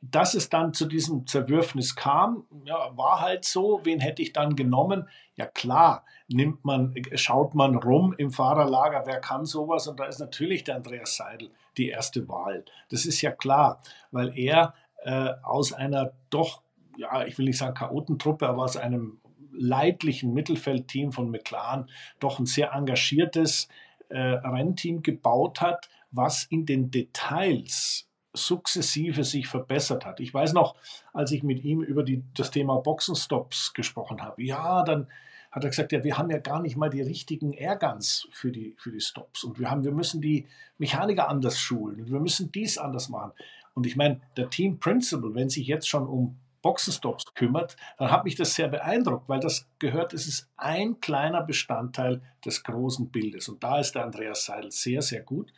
Dass 0.00 0.34
es 0.34 0.48
dann 0.48 0.74
zu 0.74 0.86
diesem 0.86 1.26
Zerwürfnis 1.26 1.96
kam, 1.96 2.44
ja, 2.64 2.96
war 2.96 3.20
halt 3.20 3.44
so. 3.44 3.80
Wen 3.82 3.98
hätte 3.98 4.22
ich 4.22 4.32
dann 4.32 4.54
genommen? 4.54 5.08
Ja 5.34 5.46
klar, 5.46 6.04
nimmt 6.28 6.64
man, 6.64 6.94
schaut 7.14 7.54
man 7.54 7.74
rum 7.74 8.14
im 8.16 8.30
Fahrerlager, 8.30 9.02
wer 9.06 9.20
kann 9.20 9.44
sowas? 9.44 9.88
Und 9.88 9.98
da 9.98 10.04
ist 10.04 10.20
natürlich 10.20 10.62
der 10.62 10.76
Andreas 10.76 11.16
Seidel 11.16 11.50
die 11.78 11.88
erste 11.88 12.28
Wahl. 12.28 12.64
Das 12.90 13.06
ist 13.06 13.22
ja 13.22 13.32
klar, 13.32 13.82
weil 14.12 14.36
er 14.38 14.74
äh, 15.04 15.30
aus 15.42 15.72
einer 15.72 16.12
doch, 16.30 16.62
ja, 16.96 17.24
ich 17.24 17.38
will 17.38 17.46
nicht 17.46 17.58
sagen 17.58 17.74
Chaotentruppe, 17.74 18.48
aber 18.48 18.64
aus 18.64 18.76
einem 18.76 19.20
leidlichen 19.52 20.32
Mittelfeldteam 20.32 21.12
von 21.12 21.30
McLaren 21.30 21.90
doch 22.20 22.38
ein 22.38 22.46
sehr 22.46 22.72
engagiertes 22.72 23.68
äh, 24.08 24.18
Rennteam 24.18 25.02
gebaut 25.02 25.60
hat, 25.60 25.88
was 26.10 26.44
in 26.44 26.64
den 26.64 26.90
Details 26.90 28.08
sukzessive 28.32 29.24
sich 29.24 29.48
verbessert 29.48 30.06
hat. 30.06 30.20
Ich 30.20 30.32
weiß 30.32 30.52
noch, 30.52 30.76
als 31.12 31.32
ich 31.32 31.42
mit 31.42 31.64
ihm 31.64 31.82
über 31.82 32.02
die, 32.02 32.22
das 32.34 32.50
Thema 32.50 32.76
Boxenstops 32.76 33.74
gesprochen 33.74 34.22
habe, 34.22 34.42
ja, 34.42 34.82
dann 34.84 35.08
hat 35.50 35.64
er 35.64 35.70
gesagt, 35.70 35.92
ja, 35.92 36.04
wir 36.04 36.18
haben 36.18 36.30
ja 36.30 36.38
gar 36.38 36.60
nicht 36.60 36.76
mal 36.76 36.90
die 36.90 37.00
richtigen 37.00 37.52
Airguns 37.52 38.28
für 38.32 38.52
die, 38.52 38.74
für 38.78 38.92
die 38.92 39.00
Stops 39.00 39.44
und 39.44 39.58
wir, 39.58 39.70
haben, 39.70 39.82
wir 39.82 39.92
müssen 39.92 40.20
die 40.20 40.46
Mechaniker 40.76 41.28
anders 41.28 41.58
schulen 41.58 42.00
und 42.00 42.12
wir 42.12 42.20
müssen 42.20 42.52
dies 42.52 42.78
anders 42.78 43.08
machen. 43.08 43.32
Und 43.78 43.86
ich 43.86 43.96
meine, 43.96 44.20
der 44.36 44.50
Team 44.50 44.78
Principal, 44.78 45.34
wenn 45.34 45.48
sich 45.48 45.66
jetzt 45.66 45.88
schon 45.88 46.06
um 46.06 46.36
Boxenstops 46.62 47.34
kümmert, 47.34 47.76
dann 47.98 48.10
hat 48.10 48.24
mich 48.24 48.34
das 48.34 48.54
sehr 48.54 48.68
beeindruckt, 48.68 49.28
weil 49.28 49.40
das 49.40 49.68
gehört, 49.78 50.12
es 50.12 50.26
ist 50.26 50.48
ein 50.56 51.00
kleiner 51.00 51.42
Bestandteil 51.42 52.20
des 52.44 52.64
großen 52.64 53.10
Bildes. 53.10 53.48
Und 53.48 53.62
da 53.62 53.78
ist 53.78 53.94
der 53.94 54.04
Andreas 54.04 54.44
Seidel 54.44 54.72
sehr, 54.72 55.00
sehr 55.00 55.22
gut. 55.22 55.52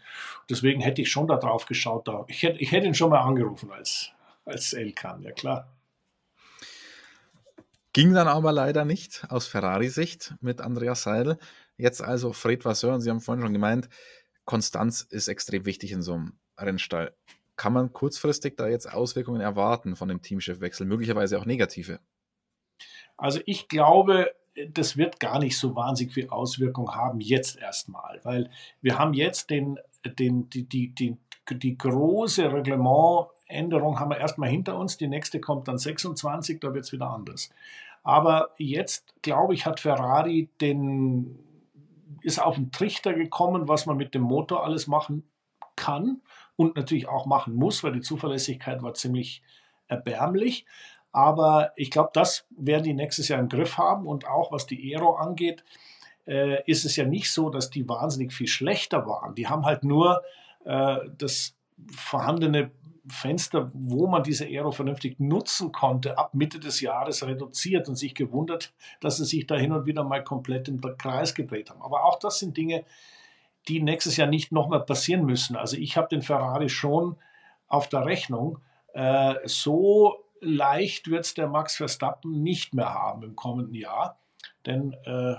Deswegen 0.48 0.80
hätte 0.80 1.00
ich 1.02 1.10
schon 1.10 1.26
darauf 1.26 1.64
geschaut. 1.64 2.06
Ich 2.28 2.42
hätte, 2.42 2.58
ich 2.58 2.72
hätte 2.72 2.86
ihn 2.86 2.94
schon 2.94 3.10
mal 3.10 3.20
angerufen 3.20 3.70
als, 3.72 4.10
als 4.44 4.72
Elkan, 4.74 5.22
ja 5.22 5.32
klar. 5.32 5.72
Ging 7.92 8.12
dann 8.12 8.28
aber 8.28 8.52
leider 8.52 8.84
nicht 8.84 9.26
aus 9.30 9.46
Ferrari-Sicht 9.46 10.34
mit 10.40 10.60
Andreas 10.60 11.02
Seidel. 11.02 11.38
Jetzt 11.76 12.02
also 12.02 12.32
Fred 12.34 12.64
Vasseur, 12.64 12.94
und 12.94 13.00
Sie 13.00 13.10
haben 13.10 13.20
vorhin 13.20 13.42
schon 13.42 13.54
gemeint, 13.54 13.88
Konstanz 14.44 15.00
ist 15.00 15.28
extrem 15.28 15.64
wichtig 15.64 15.92
in 15.92 16.02
so 16.02 16.14
einem 16.14 16.38
Rennstall. 16.58 17.14
Kann 17.60 17.74
man 17.74 17.92
kurzfristig 17.92 18.56
da 18.56 18.68
jetzt 18.68 18.90
Auswirkungen 18.90 19.42
erwarten 19.42 19.94
von 19.94 20.08
dem 20.08 20.22
Teamchefwechsel, 20.22 20.86
möglicherweise 20.86 21.38
auch 21.38 21.44
negative? 21.44 22.00
Also 23.18 23.40
ich 23.44 23.68
glaube, 23.68 24.34
das 24.70 24.96
wird 24.96 25.20
gar 25.20 25.38
nicht 25.38 25.58
so 25.58 25.76
wahnsinnig 25.76 26.14
viel 26.14 26.30
Auswirkung 26.30 26.94
haben, 26.94 27.20
jetzt 27.20 27.58
erstmal, 27.58 28.18
weil 28.22 28.50
wir 28.80 28.98
haben 28.98 29.12
jetzt 29.12 29.50
den, 29.50 29.78
den, 30.06 30.48
die, 30.48 30.66
die, 30.66 30.94
die, 30.94 31.18
die 31.50 31.76
große 31.76 32.50
Reglementänderung 32.50 34.00
haben 34.00 34.10
wir 34.10 34.16
erstmal 34.16 34.48
hinter 34.48 34.78
uns. 34.78 34.96
Die 34.96 35.08
nächste 35.08 35.38
kommt 35.38 35.68
dann 35.68 35.76
26, 35.76 36.60
da 36.60 36.72
wird 36.72 36.86
es 36.86 36.92
wieder 36.92 37.10
anders. 37.10 37.50
Aber 38.02 38.54
jetzt, 38.56 39.12
glaube 39.20 39.52
ich, 39.52 39.66
hat 39.66 39.80
Ferrari 39.80 40.48
den, 40.62 41.38
ist 42.22 42.40
auf 42.40 42.54
den 42.54 42.72
Trichter 42.72 43.12
gekommen, 43.12 43.68
was 43.68 43.84
man 43.84 43.98
mit 43.98 44.14
dem 44.14 44.22
Motor 44.22 44.64
alles 44.64 44.86
machen 44.86 45.30
kann 45.76 46.22
und 46.60 46.76
natürlich 46.76 47.08
auch 47.08 47.24
machen 47.24 47.54
muss, 47.54 47.82
weil 47.82 47.92
die 47.92 48.02
Zuverlässigkeit 48.02 48.82
war 48.82 48.92
ziemlich 48.92 49.42
erbärmlich. 49.88 50.66
Aber 51.10 51.72
ich 51.74 51.90
glaube, 51.90 52.10
das 52.12 52.46
werden 52.50 52.84
die 52.84 52.92
nächstes 52.92 53.28
Jahr 53.28 53.40
im 53.40 53.48
Griff 53.48 53.78
haben. 53.78 54.06
Und 54.06 54.28
auch 54.28 54.52
was 54.52 54.66
die 54.66 54.94
Aero 54.94 55.14
angeht, 55.14 55.64
äh, 56.26 56.62
ist 56.70 56.84
es 56.84 56.96
ja 56.96 57.06
nicht 57.06 57.32
so, 57.32 57.48
dass 57.48 57.70
die 57.70 57.88
wahnsinnig 57.88 58.34
viel 58.34 58.46
schlechter 58.46 59.06
waren. 59.06 59.34
Die 59.34 59.48
haben 59.48 59.64
halt 59.64 59.84
nur 59.84 60.22
äh, 60.66 60.98
das 61.16 61.56
vorhandene 61.96 62.70
Fenster, 63.08 63.70
wo 63.72 64.06
man 64.06 64.22
diese 64.22 64.44
Aero 64.44 64.70
vernünftig 64.70 65.18
nutzen 65.18 65.72
konnte, 65.72 66.18
ab 66.18 66.34
Mitte 66.34 66.60
des 66.60 66.82
Jahres 66.82 67.26
reduziert 67.26 67.88
und 67.88 67.96
sich 67.96 68.14
gewundert, 68.14 68.74
dass 69.00 69.16
sie 69.16 69.24
sich 69.24 69.46
da 69.46 69.56
hin 69.56 69.72
und 69.72 69.86
wieder 69.86 70.04
mal 70.04 70.22
komplett 70.22 70.68
im 70.68 70.78
Kreis 70.98 71.34
gedreht 71.34 71.70
haben. 71.70 71.80
Aber 71.80 72.04
auch 72.04 72.18
das 72.18 72.38
sind 72.38 72.54
Dinge, 72.58 72.84
die 73.68 73.82
nächstes 73.82 74.16
Jahr 74.16 74.28
nicht 74.28 74.52
nochmal 74.52 74.84
passieren 74.84 75.24
müssen. 75.24 75.56
Also 75.56 75.76
ich 75.76 75.96
habe 75.96 76.08
den 76.08 76.22
Ferrari 76.22 76.68
schon 76.68 77.16
auf 77.66 77.88
der 77.88 78.04
Rechnung. 78.04 78.58
Äh, 78.94 79.34
so 79.44 80.24
leicht 80.40 81.10
wird 81.10 81.24
es 81.24 81.34
der 81.34 81.48
Max 81.48 81.76
Verstappen 81.76 82.42
nicht 82.42 82.74
mehr 82.74 82.92
haben 82.92 83.22
im 83.22 83.36
kommenden 83.36 83.74
Jahr. 83.74 84.18
Denn 84.66 84.94
äh, 85.04 85.36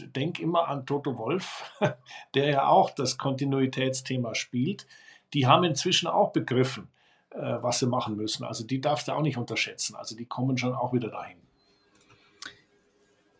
denk 0.00 0.38
immer 0.38 0.68
an 0.68 0.86
Toto 0.86 1.18
Wolf, 1.18 1.72
der 2.34 2.46
ja 2.46 2.68
auch 2.68 2.90
das 2.90 3.18
Kontinuitätsthema 3.18 4.34
spielt. 4.34 4.86
Die 5.34 5.46
haben 5.46 5.64
inzwischen 5.64 6.06
auch 6.06 6.32
begriffen, 6.32 6.88
äh, 7.30 7.38
was 7.38 7.78
sie 7.78 7.86
machen 7.86 8.16
müssen. 8.16 8.44
Also 8.44 8.64
die 8.64 8.80
darfst 8.80 9.08
du 9.08 9.12
auch 9.12 9.22
nicht 9.22 9.36
unterschätzen. 9.36 9.96
Also 9.96 10.16
die 10.16 10.26
kommen 10.26 10.56
schon 10.56 10.74
auch 10.74 10.92
wieder 10.92 11.10
dahin. 11.10 11.38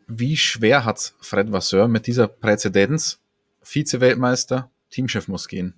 Wie 0.07 0.37
schwer 0.37 0.85
hat 0.85 1.15
Fred 1.21 1.53
Vasseur 1.53 1.87
mit 1.87 2.07
dieser 2.07 2.29
Präzedenz 2.29 3.21
Vize-Weltmeister, 3.69 4.71
Teamchef 4.89 5.29
muss 5.29 5.47
gehen. 5.47 5.75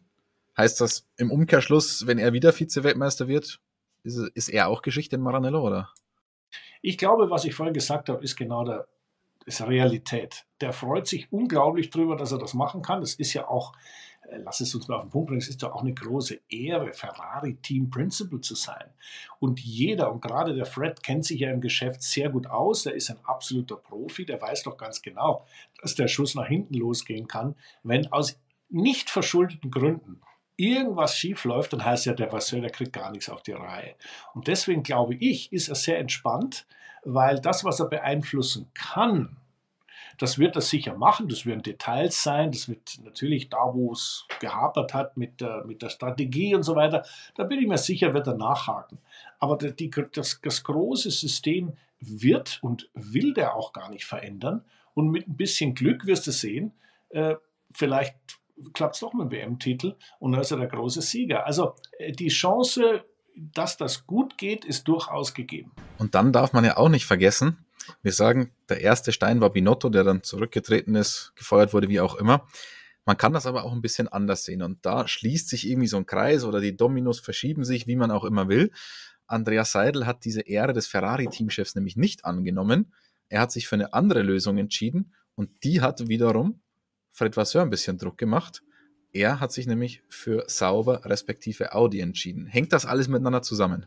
Heißt 0.56 0.80
das 0.80 1.08
im 1.16 1.32
Umkehrschluss, 1.32 2.06
wenn 2.06 2.18
er 2.18 2.32
wieder 2.32 2.52
Vize-Weltmeister 2.52 3.26
wird, 3.26 3.60
ist, 4.04 4.16
ist, 4.34 4.48
er 4.48 4.68
auch 4.68 4.82
Geschichte 4.82 5.16
in 5.16 5.22
Maranello, 5.22 5.66
oder? 5.66 5.90
Ich 6.82 6.98
glaube, 6.98 7.30
was 7.30 7.44
ich 7.44 7.54
vorhin 7.54 7.74
gesagt 7.74 8.08
habe, 8.08 8.22
ist 8.22 8.36
genau 8.36 8.64
der, 8.64 8.86
ist 9.44 9.60
Realität. 9.62 10.46
Der 10.60 10.72
freut 10.72 11.08
sich 11.08 11.32
unglaublich 11.32 11.90
drüber, 11.90 12.16
dass 12.16 12.30
er 12.30 12.38
das 12.38 12.54
machen 12.54 12.82
kann. 12.82 13.00
Das 13.00 13.14
ist 13.14 13.32
ja 13.32 13.48
auch, 13.48 13.72
lass 14.38 14.60
es 14.60 14.74
uns 14.74 14.88
mal 14.88 14.96
auf 14.96 15.04
den 15.04 15.10
Punkt 15.10 15.28
bringen, 15.28 15.40
es 15.40 15.48
ist 15.48 15.62
ja 15.62 15.72
auch 15.72 15.82
eine 15.82 15.94
große 15.94 16.40
Ehre, 16.48 16.92
Ferrari 16.92 17.56
Team 17.56 17.90
Principal 17.90 18.40
zu 18.40 18.54
sein. 18.54 18.90
Und 19.38 19.60
jeder, 19.60 20.12
und 20.12 20.22
gerade 20.22 20.54
der 20.54 20.66
Fred, 20.66 21.02
kennt 21.02 21.24
sich 21.24 21.40
ja 21.40 21.50
im 21.50 21.60
Geschäft 21.60 22.02
sehr 22.02 22.30
gut 22.30 22.46
aus. 22.46 22.86
Er 22.86 22.94
ist 22.94 23.10
ein 23.10 23.18
absoluter 23.24 23.76
Profi, 23.76 24.24
der 24.24 24.40
weiß 24.40 24.62
doch 24.64 24.76
ganz 24.76 25.02
genau, 25.02 25.46
dass 25.80 25.94
der 25.94 26.08
Schuss 26.08 26.34
nach 26.34 26.46
hinten 26.46 26.74
losgehen 26.74 27.26
kann, 27.28 27.54
wenn 27.82 28.10
aus 28.12 28.38
nicht 28.68 29.10
verschuldeten 29.10 29.70
Gründen 29.70 30.20
irgendwas 30.56 31.16
schief 31.16 31.44
läuft, 31.44 31.72
dann 31.72 31.84
heißt 31.84 32.06
ja, 32.06 32.12
der 32.12 32.32
Vasseur, 32.32 32.60
der 32.60 32.70
kriegt 32.70 32.92
gar 32.92 33.10
nichts 33.10 33.30
auf 33.30 33.42
die 33.42 33.52
Reihe. 33.52 33.94
Und 34.34 34.46
deswegen 34.46 34.82
glaube 34.82 35.14
ich, 35.14 35.52
ist 35.52 35.68
er 35.68 35.74
sehr 35.74 35.98
entspannt, 35.98 36.66
weil 37.02 37.40
das, 37.40 37.64
was 37.64 37.80
er 37.80 37.86
beeinflussen 37.86 38.70
kann, 38.74 39.38
das 40.20 40.38
wird 40.38 40.54
er 40.54 40.60
sicher 40.60 40.94
machen, 40.98 41.28
das 41.28 41.46
werden 41.46 41.62
Details 41.62 42.22
sein, 42.22 42.52
das 42.52 42.68
wird 42.68 43.00
natürlich 43.02 43.48
da, 43.48 43.72
wo 43.72 43.92
es 43.92 44.26
gehapert 44.38 44.92
hat 44.92 45.16
mit 45.16 45.40
der, 45.40 45.64
mit 45.64 45.80
der 45.80 45.88
Strategie 45.88 46.54
und 46.54 46.62
so 46.62 46.76
weiter, 46.76 47.06
da 47.36 47.44
bin 47.44 47.58
ich 47.58 47.66
mir 47.66 47.78
sicher, 47.78 48.12
wird 48.12 48.26
er 48.26 48.36
nachhaken. 48.36 48.98
Aber 49.38 49.56
die, 49.56 49.90
das, 50.12 50.38
das 50.42 50.62
große 50.62 51.10
System 51.10 51.72
wird 52.00 52.58
und 52.62 52.90
will 52.92 53.32
der 53.32 53.56
auch 53.56 53.72
gar 53.72 53.88
nicht 53.88 54.04
verändern. 54.04 54.62
Und 54.92 55.08
mit 55.08 55.26
ein 55.26 55.38
bisschen 55.38 55.74
Glück 55.74 56.04
wirst 56.04 56.26
du 56.26 56.32
sehen, 56.32 56.72
äh, 57.08 57.36
vielleicht 57.72 58.14
klappt 58.74 58.96
es 58.96 59.00
doch 59.00 59.14
mit 59.14 59.32
dem 59.32 59.38
WM-Titel 59.38 59.94
und 60.18 60.32
dann 60.32 60.42
ist 60.42 60.50
er 60.50 60.58
der 60.58 60.66
große 60.66 61.00
Sieger. 61.00 61.46
Also 61.46 61.76
äh, 61.98 62.12
die 62.12 62.28
Chance, 62.28 63.06
dass 63.34 63.78
das 63.78 64.06
gut 64.06 64.36
geht, 64.36 64.66
ist 64.66 64.86
durchaus 64.86 65.32
gegeben. 65.32 65.72
Und 65.96 66.14
dann 66.14 66.30
darf 66.30 66.52
man 66.52 66.66
ja 66.66 66.76
auch 66.76 66.90
nicht 66.90 67.06
vergessen, 67.06 67.64
wir 68.02 68.12
sagen, 68.12 68.52
der 68.68 68.80
erste 68.80 69.12
Stein 69.12 69.40
war 69.40 69.50
Binotto, 69.50 69.88
der 69.88 70.04
dann 70.04 70.22
zurückgetreten 70.22 70.94
ist, 70.94 71.32
gefeuert 71.36 71.72
wurde, 71.72 71.88
wie 71.88 72.00
auch 72.00 72.14
immer. 72.14 72.46
Man 73.06 73.16
kann 73.16 73.32
das 73.32 73.46
aber 73.46 73.64
auch 73.64 73.72
ein 73.72 73.82
bisschen 73.82 74.08
anders 74.08 74.44
sehen 74.44 74.62
und 74.62 74.84
da 74.84 75.08
schließt 75.08 75.48
sich 75.48 75.68
irgendwie 75.68 75.88
so 75.88 75.96
ein 75.96 76.06
Kreis 76.06 76.44
oder 76.44 76.60
die 76.60 76.76
Dominos 76.76 77.18
verschieben 77.18 77.64
sich, 77.64 77.86
wie 77.86 77.96
man 77.96 78.10
auch 78.10 78.24
immer 78.24 78.48
will. 78.48 78.70
Andreas 79.26 79.72
Seidel 79.72 80.06
hat 80.06 80.24
diese 80.24 80.42
Ehre 80.42 80.72
des 80.72 80.86
Ferrari-Teamchefs 80.86 81.74
nämlich 81.74 81.96
nicht 81.96 82.24
angenommen. 82.24 82.92
Er 83.28 83.40
hat 83.40 83.52
sich 83.52 83.68
für 83.68 83.76
eine 83.76 83.94
andere 83.94 84.22
Lösung 84.22 84.58
entschieden 84.58 85.14
und 85.34 85.64
die 85.64 85.80
hat 85.80 86.08
wiederum 86.08 86.60
Fred 87.12 87.36
Vasseur 87.36 87.62
ein 87.62 87.70
bisschen 87.70 87.98
Druck 87.98 88.18
gemacht. 88.18 88.62
Er 89.12 89.40
hat 89.40 89.52
sich 89.52 89.66
nämlich 89.66 90.02
für 90.08 90.44
Sauber 90.46 91.04
respektive 91.04 91.74
Audi 91.74 92.00
entschieden. 92.00 92.46
Hängt 92.46 92.72
das 92.72 92.86
alles 92.86 93.08
miteinander 93.08 93.42
zusammen? 93.42 93.86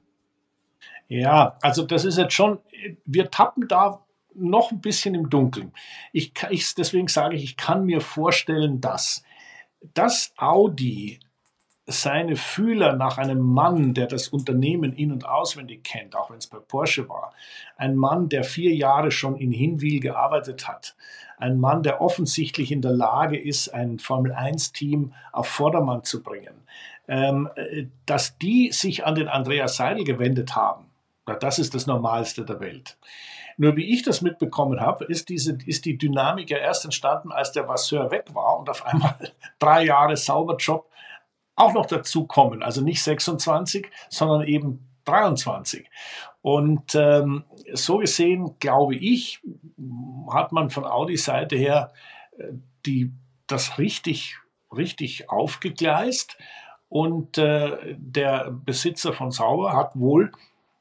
Ja, 1.13 1.57
also 1.61 1.83
das 1.83 2.05
ist 2.05 2.17
jetzt 2.17 2.33
schon, 2.33 2.57
wir 3.05 3.29
tappen 3.29 3.67
da 3.67 4.03
noch 4.33 4.71
ein 4.71 4.81
bisschen 4.81 5.13
im 5.13 5.29
Dunkeln. 5.29 5.71
Ich, 6.11 6.33
ich, 6.49 6.73
deswegen 6.73 7.07
sage 7.07 7.35
ich, 7.35 7.43
ich 7.43 7.55
kann 7.55 7.85
mir 7.85 8.01
vorstellen, 8.01 8.81
dass, 8.81 9.23
dass 9.93 10.33
Audi 10.37 11.19
seine 11.85 12.35
Fühler 12.35 12.95
nach 12.95 13.19
einem 13.19 13.41
Mann, 13.41 13.93
der 13.93 14.07
das 14.07 14.27
Unternehmen 14.27 14.91
in- 14.93 15.11
und 15.11 15.27
auswendig 15.27 15.83
kennt, 15.83 16.15
auch 16.15 16.31
wenn 16.31 16.39
es 16.39 16.47
bei 16.47 16.57
Porsche 16.57 17.07
war, 17.07 17.31
ein 17.77 17.95
Mann, 17.95 18.27
der 18.27 18.43
vier 18.43 18.73
Jahre 18.73 19.11
schon 19.11 19.35
in 19.35 19.51
Hinwil 19.51 19.99
gearbeitet 19.99 20.67
hat, 20.67 20.95
ein 21.37 21.59
Mann, 21.59 21.83
der 21.83 22.01
offensichtlich 22.01 22.71
in 22.71 22.81
der 22.81 22.93
Lage 22.93 23.37
ist, 23.37 23.67
ein 23.67 23.99
Formel-1-Team 23.99 25.13
auf 25.31 25.45
Vordermann 25.45 26.03
zu 26.05 26.23
bringen, 26.23 26.55
ähm, 27.07 27.49
äh, 27.55 27.85
dass 28.07 28.39
die 28.39 28.71
sich 28.71 29.05
an 29.05 29.13
den 29.13 29.27
Andreas 29.27 29.75
Seidel 29.75 30.05
gewendet 30.05 30.55
haben. 30.55 30.85
Na, 31.25 31.35
das 31.35 31.59
ist 31.59 31.73
das 31.73 31.87
Normalste 31.87 32.45
der 32.45 32.59
Welt. 32.59 32.97
Nur 33.57 33.75
wie 33.75 33.93
ich 33.93 34.03
das 34.03 34.21
mitbekommen 34.21 34.81
habe, 34.81 35.05
ist, 35.05 35.29
diese, 35.29 35.57
ist 35.65 35.85
die 35.85 35.97
Dynamik 35.97 36.49
ja 36.49 36.57
erst 36.57 36.85
entstanden, 36.85 37.31
als 37.31 37.51
der 37.51 37.67
Vasseur 37.67 38.11
weg 38.11 38.33
war 38.33 38.59
und 38.59 38.69
auf 38.69 38.85
einmal 38.85 39.15
drei 39.59 39.85
Jahre 39.85 40.17
Sauberjob 40.17 40.89
auch 41.55 41.73
noch 41.73 41.85
dazukommen. 41.85 42.63
Also 42.63 42.81
nicht 42.81 43.03
26, 43.03 43.87
sondern 44.09 44.47
eben 44.47 44.87
23. 45.05 45.89
Und 46.41 46.95
ähm, 46.95 47.43
so 47.73 47.97
gesehen, 47.97 48.55
glaube 48.59 48.95
ich, 48.95 49.41
hat 50.31 50.51
man 50.51 50.69
von 50.69 50.85
Audis 50.85 51.25
Seite 51.25 51.55
her 51.55 51.93
äh, 52.37 52.53
die, 52.85 53.13
das 53.47 53.77
richtig, 53.77 54.37
richtig 54.75 55.29
aufgegleist. 55.29 56.37
Und 56.89 57.37
äh, 57.37 57.95
der 57.97 58.51
Besitzer 58.51 59.13
von 59.13 59.31
Sauber 59.31 59.73
hat 59.73 59.95
wohl 59.95 60.31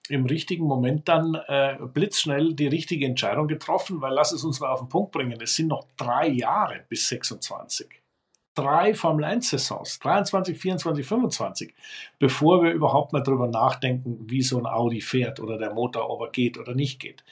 im 0.09 0.26
richtigen 0.26 0.64
Moment 0.64 1.09
dann 1.09 1.35
äh, 1.47 1.76
blitzschnell 1.92 2.54
die 2.54 2.66
richtige 2.66 3.06
Entscheidung 3.06 3.47
getroffen, 3.47 4.00
weil 4.00 4.12
lass 4.12 4.32
es 4.32 4.44
uns 4.44 4.61
mal 4.61 4.71
auf 4.71 4.80
den 4.80 4.88
Punkt 4.88 5.12
bringen, 5.12 5.38
es 5.40 5.54
sind 5.54 5.68
noch 5.68 5.87
drei 5.97 6.28
Jahre 6.28 6.85
bis 6.88 7.09
26. 7.09 7.88
Drei 8.54 8.92
Formel 8.92 9.25
1 9.25 9.49
Saisons, 9.49 9.99
23, 10.00 10.59
24, 10.59 11.06
25, 11.06 11.75
bevor 12.18 12.62
wir 12.62 12.73
überhaupt 12.73 13.14
mal 13.14 13.23
darüber 13.23 13.49
nachdenken, 13.49 14.18
wie 14.28 14.42
so 14.42 14.59
ein 14.59 14.66
Audi 14.66 15.00
fährt 15.00 15.40
oder 15.40 15.56
der 15.56 15.73
Motor, 15.73 16.11
ob 16.11 16.21
er 16.21 16.30
geht 16.30 16.59
oder 16.59 16.75
nicht 16.75 17.00
geht. 17.00 17.25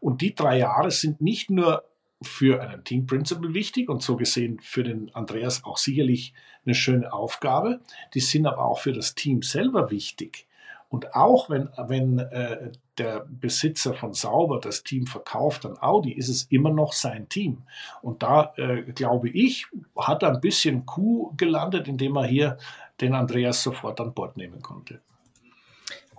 Und 0.00 0.20
die 0.20 0.34
drei 0.34 0.58
Jahre 0.58 0.90
sind 0.90 1.22
nicht 1.22 1.48
nur 1.48 1.84
für 2.20 2.62
einen 2.62 2.84
Team 2.84 3.06
Principal 3.06 3.54
wichtig 3.54 3.88
und 3.88 4.02
so 4.02 4.16
gesehen 4.16 4.58
für 4.60 4.82
den 4.82 5.14
Andreas 5.14 5.64
auch 5.64 5.78
sicherlich 5.78 6.34
eine 6.64 6.74
schöne 6.74 7.12
Aufgabe, 7.12 7.80
die 8.14 8.20
sind 8.20 8.46
aber 8.46 8.64
auch 8.64 8.78
für 8.78 8.92
das 8.92 9.14
Team 9.14 9.42
selber 9.42 9.90
wichtig. 9.90 10.45
Und 10.88 11.14
auch 11.14 11.50
wenn, 11.50 11.68
wenn 11.76 12.18
äh, 12.18 12.72
der 12.98 13.26
Besitzer 13.28 13.94
von 13.94 14.14
Sauber 14.14 14.60
das 14.60 14.82
Team 14.82 15.06
verkauft 15.06 15.66
an 15.66 15.76
Audi, 15.80 16.12
ist 16.12 16.28
es 16.28 16.44
immer 16.44 16.70
noch 16.70 16.92
sein 16.92 17.28
Team. 17.28 17.62
Und 18.02 18.22
da 18.22 18.52
äh, 18.56 18.82
glaube 18.92 19.28
ich, 19.28 19.66
hat 19.96 20.22
er 20.22 20.34
ein 20.34 20.40
bisschen 20.40 20.86
Kuh 20.86 21.32
gelandet, 21.36 21.88
indem 21.88 22.16
er 22.16 22.26
hier 22.26 22.58
den 23.00 23.14
Andreas 23.14 23.62
sofort 23.62 24.00
an 24.00 24.14
Bord 24.14 24.36
nehmen 24.36 24.62
konnte. 24.62 25.00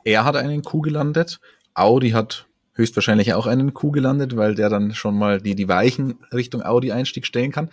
Er 0.04 0.26
hat 0.26 0.36
einen 0.36 0.62
Kuh 0.62 0.82
gelandet. 0.82 1.40
Audi 1.74 2.12
hat 2.12 2.48
höchstwahrscheinlich 2.74 3.34
auch 3.34 3.48
einen 3.48 3.74
Kuh 3.74 3.92
gelandet, 3.92 4.38
weil 4.38 4.56
der 4.56 4.70
dann 4.70 4.94
schon 4.94 5.18
mal 5.18 5.42
die, 5.42 5.56
die 5.56 5.68
Weichen 5.68 6.20
Richtung 6.32 6.62
Audi-Einstieg 6.62 7.26
stellen 7.26 7.52
kann. 7.52 7.70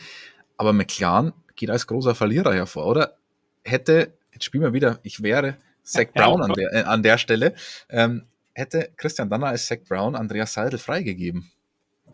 Aber 0.56 0.72
McLaren 0.72 1.32
geht 1.56 1.70
als 1.70 1.86
großer 1.86 2.14
Verlierer 2.14 2.54
hervor, 2.54 2.86
oder? 2.86 3.16
Hätte, 3.64 4.12
jetzt 4.32 4.44
spielen 4.44 4.62
wir 4.62 4.72
wieder, 4.72 4.98
ich 5.02 5.22
wäre 5.22 5.56
Zach 5.84 6.06
Brown 6.14 6.42
an 6.42 6.52
der, 6.52 6.72
äh, 6.72 6.82
an 6.82 7.02
der 7.02 7.18
Stelle. 7.18 7.54
Ähm, 7.90 8.26
hätte 8.54 8.90
Christian 8.96 9.28
Danner 9.28 9.48
als 9.48 9.66
Zach 9.66 9.78
Brown 9.88 10.16
Andreas 10.16 10.54
Seidel 10.54 10.78
freigegeben? 10.78 11.50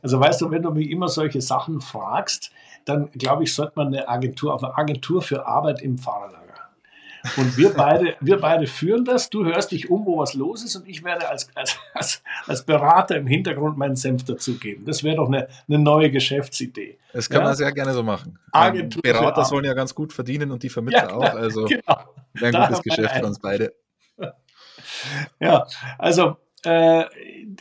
Also 0.02 0.18
weißt 0.18 0.40
du, 0.40 0.50
wenn 0.50 0.62
du 0.62 0.70
mich 0.70 0.90
immer 0.90 1.09
solche 1.09 1.40
Sachen 1.40 1.80
fragst, 1.80 2.50
dann 2.85 3.11
glaube 3.12 3.44
ich, 3.44 3.54
sollte 3.54 3.72
man 3.76 3.88
eine 3.88 4.09
Agentur, 4.09 4.54
auf 4.54 4.64
eine 4.64 4.76
Agentur 4.76 5.22
für 5.22 5.46
Arbeit 5.46 5.83
im 5.83 5.98
Fahrerlager. 5.98 6.39
Und 7.37 7.56
wir 7.56 7.74
beide, 7.74 8.16
wir 8.20 8.38
beide 8.38 8.66
führen 8.66 9.04
das. 9.04 9.30
Du 9.30 9.44
hörst 9.44 9.72
dich 9.72 9.90
um, 9.90 10.06
wo 10.06 10.18
was 10.18 10.35
los 10.35 10.64
ist, 10.64 10.76
und 10.76 10.88
ich 10.88 11.04
werde 11.04 11.28
als, 11.28 11.48
als, 11.54 12.22
als, 12.46 12.64
Berater 12.64 13.16
im 13.16 13.26
Hintergrund 13.26 13.76
meinen 13.76 13.96
Senf 13.96 14.24
dazugeben. 14.24 14.85
Das 14.85 15.04
wäre 15.04 15.16
doch 15.16 15.28
eine, 15.28 15.48
eine 15.68 15.78
neue 15.78 16.11
Geschäftsidee. 16.11 16.98
Das 17.12 17.28
kann 17.28 17.40
ja? 17.40 17.48
man 17.48 17.56
sehr 17.56 17.72
gerne 17.72 17.92
so 17.92 18.02
machen. 18.02 18.38
Agentur 18.52 19.02
Berater 19.02 19.44
sollen 19.44 19.64
ja 19.64 19.74
ganz 19.74 19.94
gut 19.94 20.12
verdienen 20.12 20.50
und 20.50 20.62
die 20.62 20.68
Vermittler 20.68 21.09
ja, 21.09 21.14
auch. 21.14 21.35
Also 21.40 21.64
genau. 21.64 21.98
wäre 22.35 22.59
ein 22.59 22.68
gutes 22.68 22.83
Geschäft 22.83 23.16
für 23.16 23.26
uns 23.26 23.38
beide. 23.38 23.74
Ja, 25.38 25.66
also 25.98 26.37
äh, 26.64 27.04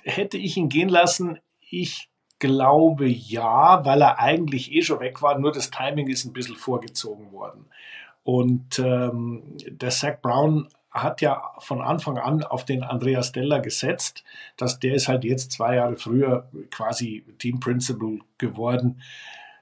hätte 0.03 0.37
ich 0.37 0.57
ihn 0.57 0.67
gehen 0.67 0.89
lassen, 0.89 1.39
ich 1.61 2.09
glaube 2.39 3.07
ja, 3.07 3.85
weil 3.85 4.01
er 4.01 4.19
eigentlich 4.19 4.71
eh 4.71 4.81
schon 4.81 4.99
weg 4.99 5.21
war, 5.21 5.37
nur 5.37 5.51
das 5.51 5.69
Timing 5.69 6.07
ist 6.07 6.25
ein 6.25 6.33
bisschen 6.33 6.55
vorgezogen 6.55 7.31
worden. 7.31 7.67
Und 8.23 8.79
ähm, 8.79 9.57
der 9.67 9.89
Zach 9.89 10.21
Brown 10.21 10.67
hat 10.91 11.21
ja 11.21 11.41
von 11.59 11.81
Anfang 11.81 12.17
an 12.17 12.43
auf 12.43 12.65
den 12.65 12.83
Andreas 12.83 13.31
Della 13.31 13.59
gesetzt, 13.59 14.23
dass 14.57 14.79
der 14.79 14.95
ist 14.95 15.07
halt 15.07 15.23
jetzt 15.23 15.51
zwei 15.51 15.75
Jahre 15.75 15.97
früher 15.97 16.49
quasi 16.71 17.23
Team 17.37 17.59
Principal 17.59 18.19
geworden. 18.37 19.01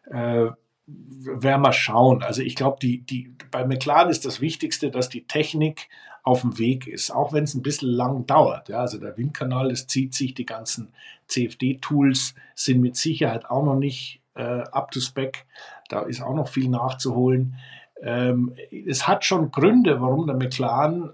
Äh, 0.10 0.48
werden 0.88 1.62
wir 1.62 1.74
schauen. 1.74 2.24
Also 2.24 2.42
ich 2.42 2.56
glaube, 2.56 2.78
die, 2.82 3.02
die, 3.02 3.36
bei 3.52 3.66
McLaren 3.66 4.10
ist 4.10 4.26
das 4.26 4.40
Wichtigste, 4.40 4.90
dass 4.90 5.10
die 5.10 5.28
Technik 5.28 5.90
auf 6.24 6.42
dem 6.42 6.58
Weg 6.58 6.88
ist, 6.88 7.12
auch 7.12 7.34
wenn 7.34 7.44
es 7.44 7.56
ein 7.56 7.62
bisschen 7.62 7.90
lang 7.90 8.26
dauert. 8.26 8.70
Ja, 8.70 8.80
also 8.80 8.98
der 8.98 9.18
Windkanal, 9.18 9.70
das 9.70 9.88
zieht 9.88 10.14
sich, 10.14 10.34
die 10.34 10.46
ganzen 10.46 10.94
CFD-Tools 11.28 12.36
sind 12.56 12.82
mit 12.82 12.96
Sicherheit 12.96 13.50
auch 13.50 13.64
noch 13.64 13.76
nicht 13.76 14.22
äh, 14.36 14.64
up 14.72 14.92
to 14.92 15.00
spec. 15.00 15.46
Da 15.90 16.02
ist 16.02 16.22
auch 16.22 16.36
noch 16.36 16.48
viel 16.48 16.70
nachzuholen. 16.70 17.56
Ähm, 18.02 18.56
es 18.88 19.08
hat 19.08 19.26
schon 19.26 19.52
Gründe, 19.52 20.02
warum 20.02 20.28
der 20.28 20.36
McLaren 20.36 21.14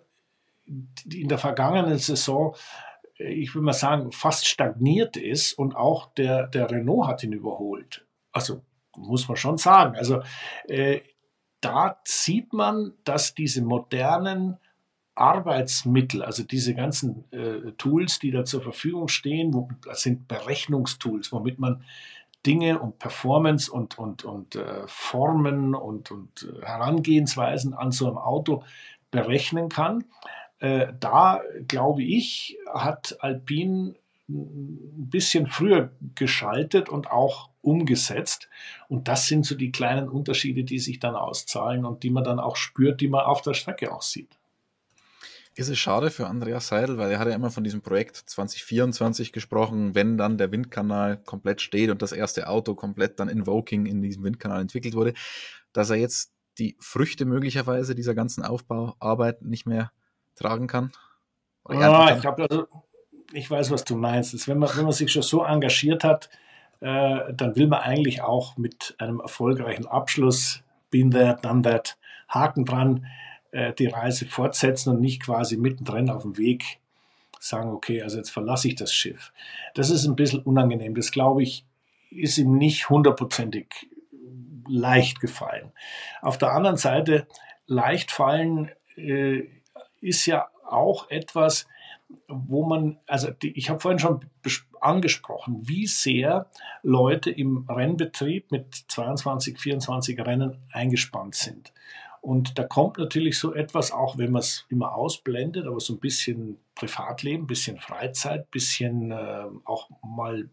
in 0.65 1.27
der 1.27 1.37
vergangenen 1.37 1.97
Saison, 1.97 2.55
ich 3.15 3.53
würde 3.53 3.65
mal 3.65 3.73
sagen, 3.73 4.11
fast 4.11 4.47
stagniert 4.47 5.17
ist 5.17 5.53
und 5.53 5.75
auch 5.75 6.13
der, 6.13 6.47
der 6.47 6.71
Renault 6.71 7.07
hat 7.07 7.23
ihn 7.23 7.33
überholt. 7.33 8.05
Also 8.31 8.61
muss 8.95 9.27
man 9.27 9.37
schon 9.37 9.57
sagen. 9.57 9.95
Also 9.95 10.21
äh, 10.67 11.01
da 11.61 11.99
sieht 12.05 12.53
man, 12.53 12.93
dass 13.03 13.35
diese 13.35 13.61
modernen 13.61 14.57
Arbeitsmittel, 15.15 16.23
also 16.23 16.43
diese 16.43 16.73
ganzen 16.73 17.31
äh, 17.31 17.71
Tools, 17.73 18.19
die 18.19 18.31
da 18.31 18.45
zur 18.45 18.61
Verfügung 18.61 19.07
stehen, 19.07 19.53
wo, 19.53 19.69
das 19.85 20.01
sind 20.01 20.27
Berechnungstools, 20.27 21.31
womit 21.31 21.59
man 21.59 21.83
Dinge 22.45 22.79
und 22.79 22.99
Performance 22.99 23.71
und, 23.71 23.97
und, 23.97 24.25
und 24.25 24.55
äh, 24.55 24.87
Formen 24.87 25.75
und, 25.75 26.11
und 26.11 26.43
äh, 26.43 26.65
Herangehensweisen 26.65 27.73
an 27.73 27.91
so 27.91 28.07
einem 28.07 28.17
Auto 28.17 28.63
berechnen 29.11 29.69
kann. 29.69 30.05
Äh, 30.59 30.93
da 30.99 31.41
glaube 31.67 32.03
ich, 32.03 32.57
hat 32.73 33.17
Alpine 33.19 33.95
ein 34.29 35.09
bisschen 35.09 35.47
früher 35.47 35.91
geschaltet 36.15 36.89
und 36.89 37.11
auch 37.11 37.49
umgesetzt. 37.61 38.49
Und 38.87 39.07
das 39.07 39.27
sind 39.27 39.45
so 39.45 39.55
die 39.55 39.71
kleinen 39.71 40.09
Unterschiede, 40.09 40.63
die 40.63 40.79
sich 40.79 40.99
dann 40.99 41.15
auszahlen 41.15 41.85
und 41.85 42.03
die 42.03 42.09
man 42.09 42.23
dann 42.23 42.39
auch 42.39 42.55
spürt, 42.55 43.01
die 43.01 43.07
man 43.07 43.25
auf 43.25 43.41
der 43.41 43.53
Strecke 43.53 43.93
auch 43.93 44.01
sieht. 44.01 44.37
Ist 45.55 45.69
es 45.69 45.77
schade 45.77 46.09
für 46.09 46.27
Andreas 46.27 46.67
Seidel, 46.67 46.97
weil 46.97 47.11
er 47.11 47.19
hat 47.19 47.27
ja 47.27 47.35
immer 47.35 47.51
von 47.51 47.63
diesem 47.63 47.81
Projekt 47.81 48.17
2024 48.17 49.31
gesprochen, 49.31 49.93
wenn 49.93 50.17
dann 50.17 50.39
der 50.39 50.51
Windkanal 50.51 51.17
komplett 51.17 51.61
steht 51.61 51.91
und 51.91 52.01
das 52.01 52.11
erste 52.11 52.49
Auto 52.49 52.73
komplett 52.73 53.19
dann 53.19 53.29
in 53.29 53.45
Woking 53.45 53.85
in 53.85 54.01
diesem 54.01 54.23
Windkanal 54.23 54.61
entwickelt 54.61 54.95
wurde, 54.95 55.13
dass 55.71 55.91
er 55.91 55.97
jetzt 55.97 56.33
die 56.57 56.75
Früchte 56.79 57.25
möglicherweise 57.25 57.93
dieser 57.93 58.15
ganzen 58.15 58.43
Aufbauarbeit 58.43 59.43
nicht 59.43 59.67
mehr 59.67 59.91
tragen 60.35 60.67
kann? 60.67 60.91
Oh, 61.65 61.73
kann? 61.73 62.17
Ich, 62.17 62.25
also, 62.25 62.67
ich 63.31 63.49
weiß, 63.49 63.71
was 63.71 63.83
du 63.83 63.95
meinst. 63.95 64.47
Wenn, 64.47 64.57
man, 64.57 64.69
wenn 64.75 64.83
man 64.83 64.93
sich 64.93 65.11
schon 65.11 65.21
so 65.21 65.43
engagiert 65.43 66.03
hat, 66.03 66.29
äh, 66.79 67.33
dann 67.33 67.55
will 67.55 67.67
man 67.67 67.81
eigentlich 67.81 68.21
auch 68.21 68.57
mit 68.57 68.95
einem 68.97 69.19
erfolgreichen 69.19 69.87
Abschluss, 69.87 70.63
been 70.89 71.11
there, 71.11 71.37
done 71.41 71.61
that, 71.61 71.97
Haken 72.27 72.65
dran, 72.65 73.05
äh, 73.53 73.73
die 73.73 73.87
Reise 73.87 74.25
fortsetzen 74.25 74.89
und 74.89 75.01
nicht 75.01 75.23
quasi 75.23 75.57
mittendrin 75.57 76.09
auf 76.09 76.23
dem 76.23 76.37
Weg 76.37 76.79
sagen, 77.39 77.71
okay, 77.71 78.01
also 78.01 78.17
jetzt 78.17 78.31
verlasse 78.31 78.67
ich 78.67 78.75
das 78.75 78.93
Schiff. 78.93 79.31
Das 79.75 79.89
ist 79.89 80.05
ein 80.05 80.15
bisschen 80.15 80.41
unangenehm. 80.41 80.95
Das 80.95 81.11
glaube 81.11 81.43
ich, 81.43 81.65
ist 82.09 82.37
ihm 82.37 82.57
nicht 82.57 82.89
hundertprozentig 82.89 83.67
leicht 84.67 85.19
gefallen. 85.19 85.71
Auf 86.21 86.37
der 86.37 86.51
anderen 86.53 86.77
Seite, 86.77 87.27
leicht 87.67 88.11
fallen 88.11 88.71
äh, 88.95 89.43
ist 90.01 90.25
ja 90.25 90.47
auch 90.65 91.09
etwas, 91.09 91.67
wo 92.27 92.65
man, 92.65 92.99
also 93.07 93.29
die, 93.29 93.57
ich 93.57 93.69
habe 93.69 93.79
vorhin 93.79 93.99
schon 93.99 94.25
angesprochen, 94.79 95.67
wie 95.67 95.87
sehr 95.87 96.49
Leute 96.81 97.29
im 97.31 97.65
Rennbetrieb 97.69 98.51
mit 98.51 98.85
22, 98.87 99.59
24 99.59 100.19
Rennen 100.19 100.57
eingespannt 100.71 101.35
sind. 101.35 101.73
Und 102.23 102.57
da 102.57 102.63
kommt 102.63 102.99
natürlich 102.99 103.37
so 103.37 103.53
etwas, 103.53 103.91
auch 103.91 104.17
wenn 104.17 104.31
man 104.31 104.39
es 104.39 104.65
immer 104.69 104.95
ausblendet, 104.95 105.67
aber 105.67 105.81
so 105.81 105.93
ein 105.93 105.99
bisschen 105.99 106.57
Privatleben, 106.73 107.47
bisschen 107.47 107.79
Freizeit, 107.79 108.49
bisschen 108.49 109.11
äh, 109.11 109.43
auch 109.65 109.89
mal 110.01 110.47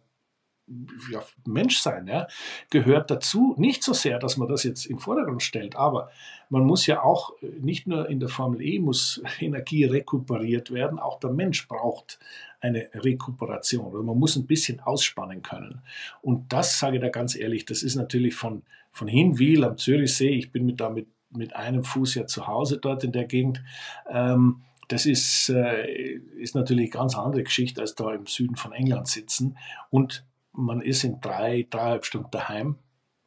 ja, 1.12 1.22
Menschsein 1.46 2.09
ja, 2.09 2.26
gehört 2.70 3.12
dazu. 3.12 3.54
Nicht 3.56 3.85
so 3.85 3.92
sehr, 3.92 4.18
dass 4.18 4.37
man 4.37 4.48
das 4.48 4.64
jetzt 4.64 4.85
im 4.87 4.98
Vordergrund 4.98 5.44
stellt, 5.44 5.76
aber 5.76 6.11
man 6.48 6.64
muss 6.64 6.87
ja 6.87 7.04
auch, 7.04 7.40
äh, 7.40 7.46
nicht 7.61 7.87
nur 7.87 8.09
in 8.09 8.18
der 8.18 8.28
Formel 8.28 8.61
E 8.61 8.80
muss 8.80 9.22
Energie 9.38 9.85
rekuperiert 9.85 10.72
werden, 10.72 10.98
auch 10.98 11.20
der 11.20 11.30
Mensch 11.30 11.68
braucht 11.68 12.18
eine 12.61 12.90
Rekuperation. 12.94 13.87
Oder 13.87 14.02
man 14.02 14.18
muss 14.18 14.35
ein 14.35 14.48
bisschen 14.48 14.80
ausspannen 14.80 15.42
können. 15.42 15.83
Und 16.20 16.52
das, 16.52 16.80
sage 16.80 16.96
ich 16.96 17.02
da 17.02 17.11
ganz 17.11 17.37
ehrlich, 17.37 17.64
das 17.64 17.85
ist 17.85 17.94
natürlich 17.94 18.35
von, 18.35 18.64
von 18.90 19.06
Hinwil 19.06 19.62
am 19.62 19.78
Zürichsee, 19.78 20.30
ich 20.30 20.50
bin 20.50 20.66
mit, 20.66 20.80
da 20.80 20.90
mit, 20.90 21.06
mit 21.30 21.54
einem 21.54 21.84
Fuß 21.84 22.14
ja 22.16 22.26
zu 22.26 22.46
Hause 22.46 22.78
dort 22.78 23.04
in 23.04 23.12
der 23.12 23.24
Gegend, 23.24 23.62
ähm, 24.08 24.62
das 24.90 25.06
ist, 25.06 25.48
äh, 25.50 25.86
ist 26.36 26.56
natürlich 26.56 26.92
eine 26.92 27.02
ganz 27.02 27.16
andere 27.16 27.44
Geschichte, 27.44 27.80
als 27.80 27.94
da 27.94 28.12
im 28.12 28.26
Süden 28.26 28.56
von 28.56 28.72
England 28.72 29.06
sitzen. 29.06 29.56
Und 29.88 30.24
man 30.52 30.80
ist 30.80 31.04
in 31.04 31.20
drei, 31.20 31.66
dreieinhalb 31.70 32.04
Stunden 32.04 32.30
daheim, 32.32 32.76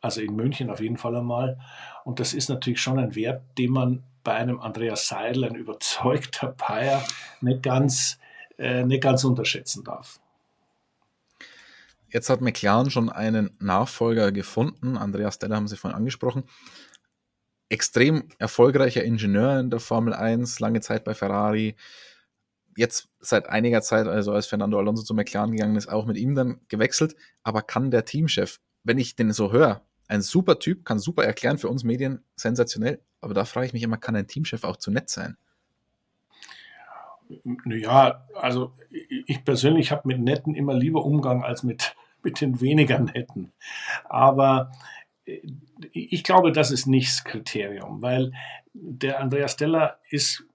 also 0.01 0.19
in 0.19 0.35
München 0.35 0.69
auf 0.69 0.81
jeden 0.81 0.97
Fall 0.97 1.15
einmal. 1.15 1.57
Und 2.03 2.19
das 2.19 2.33
ist 2.33 2.49
natürlich 2.49 2.81
schon 2.81 2.99
ein 2.99 3.15
Wert, 3.15 3.43
den 3.57 3.71
man 3.71 4.03
bei 4.25 4.33
einem 4.33 4.59
Andreas 4.59 5.07
Seidel, 5.07 5.45
ein 5.45 5.55
überzeugter 5.55 6.49
Bayer, 6.49 7.01
nicht 7.39 7.63
ganz, 7.63 8.19
äh, 8.57 8.83
nicht 8.83 9.01
ganz 9.01 9.23
unterschätzen 9.23 9.85
darf. 9.85 10.19
Jetzt 12.09 12.29
hat 12.29 12.41
McLaren 12.41 12.91
schon 12.91 13.09
einen 13.09 13.55
Nachfolger 13.59 14.31
gefunden. 14.31 14.97
Andreas 14.97 15.39
Deller 15.39 15.55
haben 15.55 15.67
Sie 15.67 15.77
vorhin 15.77 15.97
angesprochen. 15.97 16.43
Extrem 17.73 18.29
erfolgreicher 18.38 19.03
Ingenieur 19.03 19.59
in 19.59 19.71
der 19.71 19.79
Formel 19.79 20.13
1, 20.13 20.59
lange 20.59 20.81
Zeit 20.81 21.03
bei 21.03 21.15
Ferrari, 21.15 21.75
jetzt 22.77 23.09
seit 23.19 23.49
einiger 23.49 23.81
Zeit, 23.81 24.05
also 24.05 24.31
als 24.31 24.45
Fernando 24.45 24.77
Alonso 24.77 25.01
zu 25.01 25.15
McLaren 25.15 25.53
gegangen 25.53 25.75
ist, 25.75 25.88
auch 25.88 26.05
mit 26.05 26.15
ihm 26.15 26.36
dann 26.36 26.59
gewechselt. 26.67 27.15
Aber 27.41 27.63
kann 27.63 27.89
der 27.89 28.05
Teamchef, 28.05 28.59
wenn 28.83 28.99
ich 28.99 29.15
den 29.15 29.33
so 29.33 29.51
höre, 29.51 29.81
ein 30.07 30.21
super 30.21 30.59
Typ, 30.59 30.86
kann 30.86 30.99
super 30.99 31.25
erklären 31.25 31.57
für 31.57 31.67
uns 31.67 31.83
Medien, 31.83 32.23
sensationell. 32.36 33.01
Aber 33.21 33.33
da 33.33 33.43
frage 33.43 33.65
ich 33.65 33.73
mich 33.73 33.81
immer, 33.81 33.97
kann 33.97 34.15
ein 34.15 34.27
Teamchef 34.27 34.63
auch 34.65 34.77
zu 34.77 34.91
nett 34.91 35.09
sein? 35.09 35.36
Ja, 37.65 38.27
also 38.36 38.73
ich 39.25 39.43
persönlich 39.43 39.91
habe 39.91 40.07
mit 40.07 40.19
Netten 40.19 40.53
immer 40.53 40.75
lieber 40.75 41.03
Umgang 41.03 41.43
als 41.43 41.63
mit, 41.63 41.95
mit 42.21 42.39
den 42.39 42.62
weniger 42.62 42.99
Netten. 42.99 43.51
Aber 44.05 44.71
äh, 45.25 45.41
ich 45.91 46.24
glaube, 46.24 46.52
das 46.52 46.72
ist 46.72 46.88
nicht 46.88 47.10
das 47.10 47.24
Kriterium, 47.24 48.02
weil 48.02 48.32
der 48.74 49.19
Andreas 49.19 49.54
Steller 49.54 50.00
ist 50.10 50.46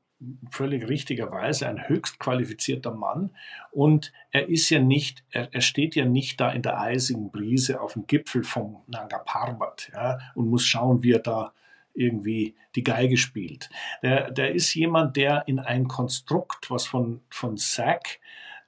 völlig 0.51 0.89
richtigerweise 0.89 1.69
ein 1.69 1.89
höchst 1.89 2.19
qualifizierter 2.19 2.93
Mann 2.93 3.31
und 3.71 4.13
er 4.33 4.49
ist 4.49 4.69
ja 4.71 4.81
nicht, 4.81 5.23
er, 5.31 5.55
er, 5.55 5.61
steht 5.61 5.95
ja 5.95 6.05
nicht 6.05 6.41
da 6.41 6.51
in 6.51 6.63
der 6.63 6.81
eisigen 6.81 7.31
Brise 7.31 7.81
auf 7.81 7.93
dem 7.93 8.07
Gipfel 8.07 8.43
vom 8.43 8.83
Nanga 8.89 9.19
Parbat 9.19 9.91
ja, 9.95 10.19
und 10.35 10.49
muss 10.49 10.65
schauen, 10.65 11.03
wie 11.05 11.13
er 11.13 11.21
da 11.21 11.53
irgendwie 11.95 12.57
die 12.75 12.85
Geige 12.85 13.17
spielt. 13.17 13.71
Der, 14.03 14.31
der 14.31 14.55
ist 14.55 14.75
jemand, 14.75 15.17
der 15.17 15.47
in 15.47 15.59
ein 15.59 15.89
Konstrukt, 15.89 16.71
was 16.71 16.87
von, 16.87 17.21
von 17.31 17.57
Zack 17.57 18.21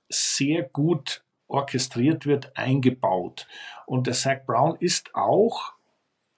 sehr 0.09 0.63
gut 0.63 1.25
orchestriert 1.47 2.27
wird, 2.27 2.57
eingebaut. 2.57 3.47
Und 3.87 4.07
der 4.07 4.15
Zack 4.15 4.47
Brown 4.47 4.77
ist 4.79 5.15
auch 5.15 5.75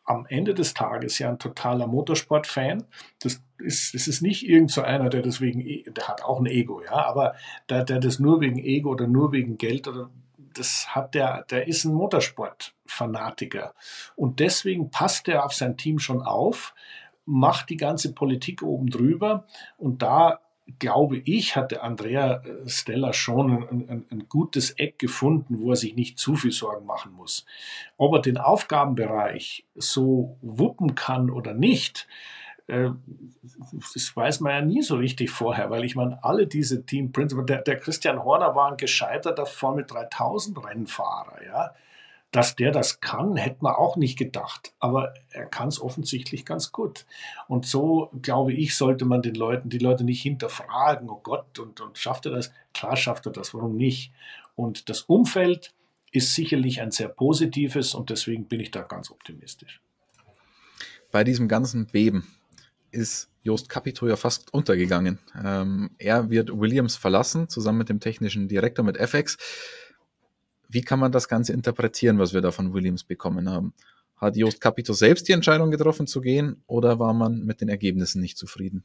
am 0.05 0.27
Ende 0.29 0.55
des 0.55 0.75
Tages 0.75 1.19
ja 1.19 1.29
ein 1.29 1.39
totaler 1.39 1.87
Motorsport-Fan. 1.87 2.85
Das 3.21 3.43
ist, 3.59 3.95
das 3.95 4.09
ist 4.09 4.23
nicht 4.23 4.47
irgend 4.47 4.71
so 4.71 4.83
einer, 4.83 5.09
der 5.09 5.23
deswegen, 5.23 5.61
e, 5.61 5.85
der 5.89 6.09
hat 6.09 6.23
auch 6.23 6.41
ein 6.41 6.47
Ego, 6.47 6.83
ja, 6.83 7.07
aber 7.07 7.35
der, 7.69 7.85
der 7.85 8.01
das 8.01 8.19
nur 8.19 8.41
wegen 8.41 8.59
Ego 8.59 8.91
oder 8.91 9.07
nur 9.07 9.33
wegen 9.33 9.59
Geld 9.59 9.87
oder 9.87 10.11
das 10.55 10.95
hat 10.95 11.15
der, 11.15 11.45
der 11.51 11.67
ist 11.67 11.85
ein 11.85 11.95
Motorsport-Fanatiker. 11.95 13.75
Und 14.17 14.41
deswegen 14.41 14.91
passt 14.91 15.29
er 15.29 15.45
auf 15.47 15.55
sein 15.55 15.77
Team 15.77 15.99
schon 15.99 16.21
auf, 16.21 16.75
macht 17.25 17.71
die 17.71 17.77
ganze 17.77 18.13
Politik 18.13 18.63
oben 18.63 18.91
drüber 18.91 19.47
und 19.79 20.03
da 20.03 20.41
glaube 20.79 21.19
ich, 21.19 21.57
hat 21.57 21.73
der 21.73 21.83
Andrea 21.83 22.37
äh, 22.37 22.69
Stella 22.69 23.13
schon 23.13 23.51
ein, 23.51 23.89
ein, 23.89 24.07
ein, 24.11 24.29
gutes 24.29 24.71
Eck 24.71 24.99
gefunden, 24.99 25.59
wo 25.61 25.71
er 25.71 25.77
sich 25.77 25.95
nicht 25.95 26.19
zu 26.19 26.37
viel 26.37 26.53
Sorgen 26.53 26.87
machen 26.87 27.13
muss. 27.13 27.45
Ob 27.97 28.15
er 28.15 28.23
den 28.23 28.39
Aufgabenbereich 28.39 29.65
so 29.75 30.37
wuppen 30.41 30.95
kann 30.95 31.31
oder 31.31 31.55
nicht, 31.55 32.07
äh, 32.69 32.91
das 33.95 34.17
weiß 34.17 34.41
man 34.41 34.53
ja 34.53 34.63
nie 34.63 34.83
so 34.83 34.97
richtig 34.97 35.31
vorher, 35.31 35.71
weil 35.71 35.85
ich 35.85 35.97
meine, 35.97 36.23
alle 36.23 36.47
diese 36.47 36.87
Team 36.87 37.13
Principal, 37.13 37.45
der, 37.45 37.63
der 37.63 37.79
Christian 37.79 38.23
Horner 38.25 38.55
war 38.55 38.71
ein 38.71 38.77
gescheiterter 38.77 39.47
Formel 39.47 39.85
3000 39.85 40.65
Rennfahrer, 40.65 41.45
ja. 41.45 41.75
Dass 42.33 42.57
der 42.57 42.73
das 42.73 43.01
kann, 43.01 43.37
hätte 43.37 43.59
man 43.61 43.75
auch 43.75 43.97
nicht 43.97 44.19
gedacht. 44.19 44.73
Aber 44.81 45.15
er 45.31 45.47
kann 45.47 45.69
es 45.69 45.81
offensichtlich 45.81 46.45
ganz 46.45 46.73
gut. 46.73 47.07
Und 47.47 47.67
so, 47.67 48.11
glaube 48.23 48.53
ich, 48.53 48.77
sollte 48.77 49.05
man 49.05 49.23
den 49.23 49.35
Leuten, 49.35 49.69
die 49.69 49.79
Leute 49.79 50.03
nicht 50.03 50.23
hinterfragen, 50.23 51.09
oh 51.09 51.21
Gott, 51.23 51.59
und, 51.59 51.81
und 51.81 51.99
schafft 51.99 52.27
er 52.27 52.33
das? 52.33 52.51
Klar 52.73 52.97
schafft 52.97 53.27
er 53.27 53.33
das, 53.33 53.55
warum 53.55 53.77
nicht? 53.77 54.13
Und 54.57 54.89
das 54.89 55.03
Umfeld 55.03 55.75
ist 56.11 56.35
sicherlich 56.35 56.81
ein 56.81 56.91
sehr 56.91 57.09
positives 57.09 57.95
und 57.95 58.11
deswegen 58.11 58.47
bin 58.47 58.61
ich 58.61 58.71
da 58.71 58.83
ganz 58.83 59.11
optimistisch. 59.11 59.81
Bei 61.11 61.25
diesem 61.25 61.49
ganzen 61.49 61.87
Beben 61.87 62.27
ist 62.91 63.31
Jost 63.43 63.69
Capito 63.69 64.07
ja 64.07 64.17
fast 64.17 64.53
untergegangen. 64.55 65.19
Ähm, 65.43 65.91
er 65.99 66.31
wird 66.31 66.59
Williams 66.59 66.97
verlassen, 66.97 67.49
zusammen 67.49 67.79
mit 67.79 67.89
dem 67.89 68.01
technischen 68.01 68.47
Direktor, 68.47 68.85
mit 68.85 68.97
FX. 68.97 69.37
Wie 70.73 70.81
kann 70.81 70.99
man 70.99 71.13
das 71.13 71.29
Ganze 71.29 71.53
interpretieren, 71.53 72.19
was 72.19 72.33
wir 72.33 72.41
da 72.41 72.51
von 72.51 72.73
Williams 72.73 73.05
bekommen 73.05 73.51
haben? 73.51 73.75
Hat 74.17 74.37
Jost 74.37 74.61
Capito 74.61 74.95
selbst 74.95 75.29
die 75.29 75.33
Entscheidung 75.33 75.71
getroffen 75.71 76.07
zu 76.07 76.21
gehen 76.21 76.63
oder 76.67 76.99
war 76.99 77.13
man 77.13 77.45
mit 77.45 77.61
den 77.61 77.69
Ergebnissen 77.69 78.23
nicht 78.23 78.39
zufrieden? 78.39 78.83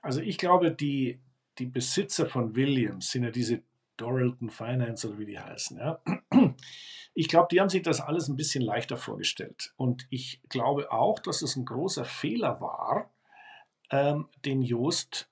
Also 0.00 0.20
ich 0.20 0.38
glaube, 0.38 0.70
die, 0.70 1.18
die 1.58 1.66
Besitzer 1.66 2.26
von 2.26 2.56
Williams 2.56 3.10
sind 3.10 3.24
ja 3.24 3.30
diese 3.30 3.60
Doralton 3.98 4.48
Finance 4.48 5.06
oder 5.06 5.18
wie 5.18 5.26
die 5.26 5.38
heißen. 5.38 5.76
Ja? 5.76 6.00
Ich 7.14 7.28
glaube, 7.28 7.48
die 7.50 7.60
haben 7.60 7.68
sich 7.68 7.82
das 7.82 8.00
alles 8.00 8.28
ein 8.28 8.36
bisschen 8.36 8.62
leichter 8.62 8.96
vorgestellt. 8.96 9.72
Und 9.76 10.06
ich 10.08 10.40
glaube 10.48 10.92
auch, 10.92 11.18
dass 11.18 11.42
es 11.42 11.56
ein 11.56 11.64
großer 11.64 12.04
Fehler 12.04 12.60
war, 12.60 13.10
ähm, 13.90 14.28
den 14.44 14.62
Jost 14.62 15.28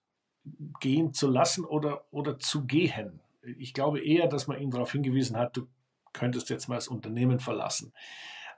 gehen 0.81 1.15
zu 1.15 1.29
lassen 1.29 1.65
oder, 1.65 2.05
oder 2.11 2.41
zu 2.41 2.65
gehen 2.65 3.21
ich 3.59 3.75
glaube 3.75 4.05
eher, 4.05 4.29
dass 4.29 4.47
man 4.47 4.61
ihn 4.61 4.71
darauf 4.71 4.93
hingewiesen 4.93 5.37
hat, 5.37 5.57
du 5.57 5.67
könntest 6.13 6.51
jetzt 6.51 6.69
mal 6.69 6.77
das 6.77 6.89
Unternehmen 6.89 7.39
verlassen. 7.41 7.93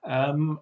Ähm, 0.05 0.61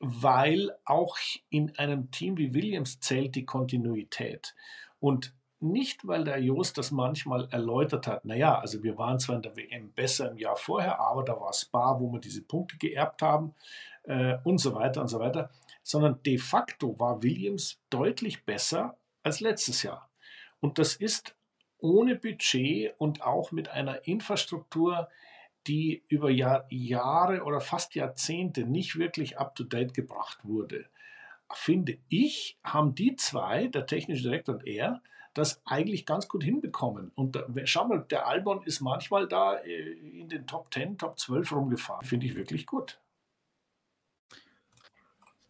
weil 0.00 0.70
auch 0.84 1.16
in 1.50 1.76
einem 1.76 2.10
Team 2.10 2.36
wie 2.36 2.54
Williams 2.54 3.00
zählt 3.00 3.34
die 3.34 3.44
Kontinuität. 3.44 4.54
Und 5.00 5.34
nicht, 5.60 6.06
weil 6.06 6.22
der 6.22 6.40
Jost 6.40 6.78
das 6.78 6.92
manchmal 6.92 7.48
erläutert 7.50 8.06
hat, 8.06 8.24
naja, 8.24 8.58
also 8.60 8.82
wir 8.84 8.96
waren 8.96 9.18
zwar 9.18 9.36
in 9.36 9.42
der 9.42 9.56
WM 9.56 9.92
besser 9.92 10.30
im 10.30 10.38
Jahr 10.38 10.56
vorher, 10.56 11.00
aber 11.00 11.24
da 11.24 11.38
war 11.40 11.52
Spa, 11.52 11.98
wo 11.98 12.12
wir 12.12 12.20
diese 12.20 12.42
Punkte 12.42 12.76
geerbt 12.78 13.22
haben 13.22 13.54
äh, 14.04 14.36
und 14.44 14.58
so 14.58 14.74
weiter 14.74 15.00
und 15.00 15.08
so 15.08 15.18
weiter, 15.18 15.50
sondern 15.82 16.22
de 16.22 16.38
facto 16.38 16.98
war 17.00 17.22
Williams 17.22 17.80
deutlich 17.90 18.44
besser 18.44 18.98
als 19.24 19.40
letztes 19.40 19.82
Jahr. 19.82 20.10
Und 20.60 20.78
das 20.78 20.94
ist 20.94 21.34
ohne 21.78 22.16
Budget 22.16 22.94
und 22.98 23.22
auch 23.22 23.52
mit 23.52 23.68
einer 23.68 24.06
Infrastruktur, 24.06 25.08
die 25.66 26.02
über 26.08 26.30
Jahr, 26.30 26.66
Jahre 26.70 27.44
oder 27.44 27.60
fast 27.60 27.94
Jahrzehnte 27.94 28.64
nicht 28.64 28.98
wirklich 28.98 29.38
up-to-date 29.38 29.94
gebracht 29.94 30.38
wurde. 30.42 30.86
Finde 31.52 31.98
ich, 32.08 32.58
haben 32.62 32.94
die 32.94 33.16
zwei, 33.16 33.68
der 33.68 33.86
technische 33.86 34.24
Direktor 34.24 34.56
und 34.56 34.66
er, 34.66 35.02
das 35.34 35.62
eigentlich 35.64 36.04
ganz 36.04 36.28
gut 36.28 36.42
hinbekommen. 36.42 37.12
Und 37.14 37.36
da, 37.36 37.46
schau 37.64 37.86
mal, 37.86 38.04
der 38.10 38.26
Albon 38.26 38.62
ist 38.64 38.80
manchmal 38.80 39.28
da 39.28 39.56
äh, 39.58 39.92
in 39.92 40.28
den 40.28 40.46
Top 40.46 40.72
10, 40.72 40.98
Top 40.98 41.18
12 41.18 41.52
rumgefahren. 41.52 42.04
Finde 42.04 42.26
ich 42.26 42.34
wirklich 42.34 42.66
gut. 42.66 43.00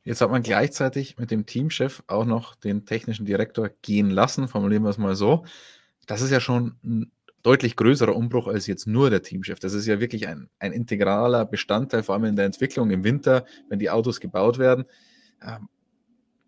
Jetzt 0.04 0.20
hat 0.20 0.30
man 0.30 0.42
gleichzeitig 0.42 1.18
mit 1.18 1.30
dem 1.30 1.46
Teamchef 1.46 2.02
auch 2.06 2.24
noch 2.24 2.54
den 2.54 2.86
technischen 2.86 3.26
Direktor 3.26 3.68
gehen 3.82 4.10
lassen, 4.10 4.48
formulieren 4.48 4.82
wir 4.82 4.90
es 4.90 4.98
mal 4.98 5.14
so 5.14 5.44
das 6.08 6.22
ist 6.22 6.30
ja 6.30 6.40
schon 6.40 6.76
ein 6.82 7.12
deutlich 7.42 7.76
größerer 7.76 8.16
Umbruch 8.16 8.48
als 8.48 8.66
jetzt 8.66 8.86
nur 8.86 9.10
der 9.10 9.22
Teamchef. 9.22 9.60
Das 9.60 9.74
ist 9.74 9.86
ja 9.86 10.00
wirklich 10.00 10.26
ein, 10.26 10.50
ein 10.58 10.72
integraler 10.72 11.44
Bestandteil, 11.44 12.02
vor 12.02 12.14
allem 12.14 12.24
in 12.24 12.36
der 12.36 12.46
Entwicklung 12.46 12.90
im 12.90 13.04
Winter, 13.04 13.44
wenn 13.68 13.78
die 13.78 13.90
Autos 13.90 14.18
gebaut 14.18 14.58
werden. 14.58 14.86
Ähm, 15.42 15.68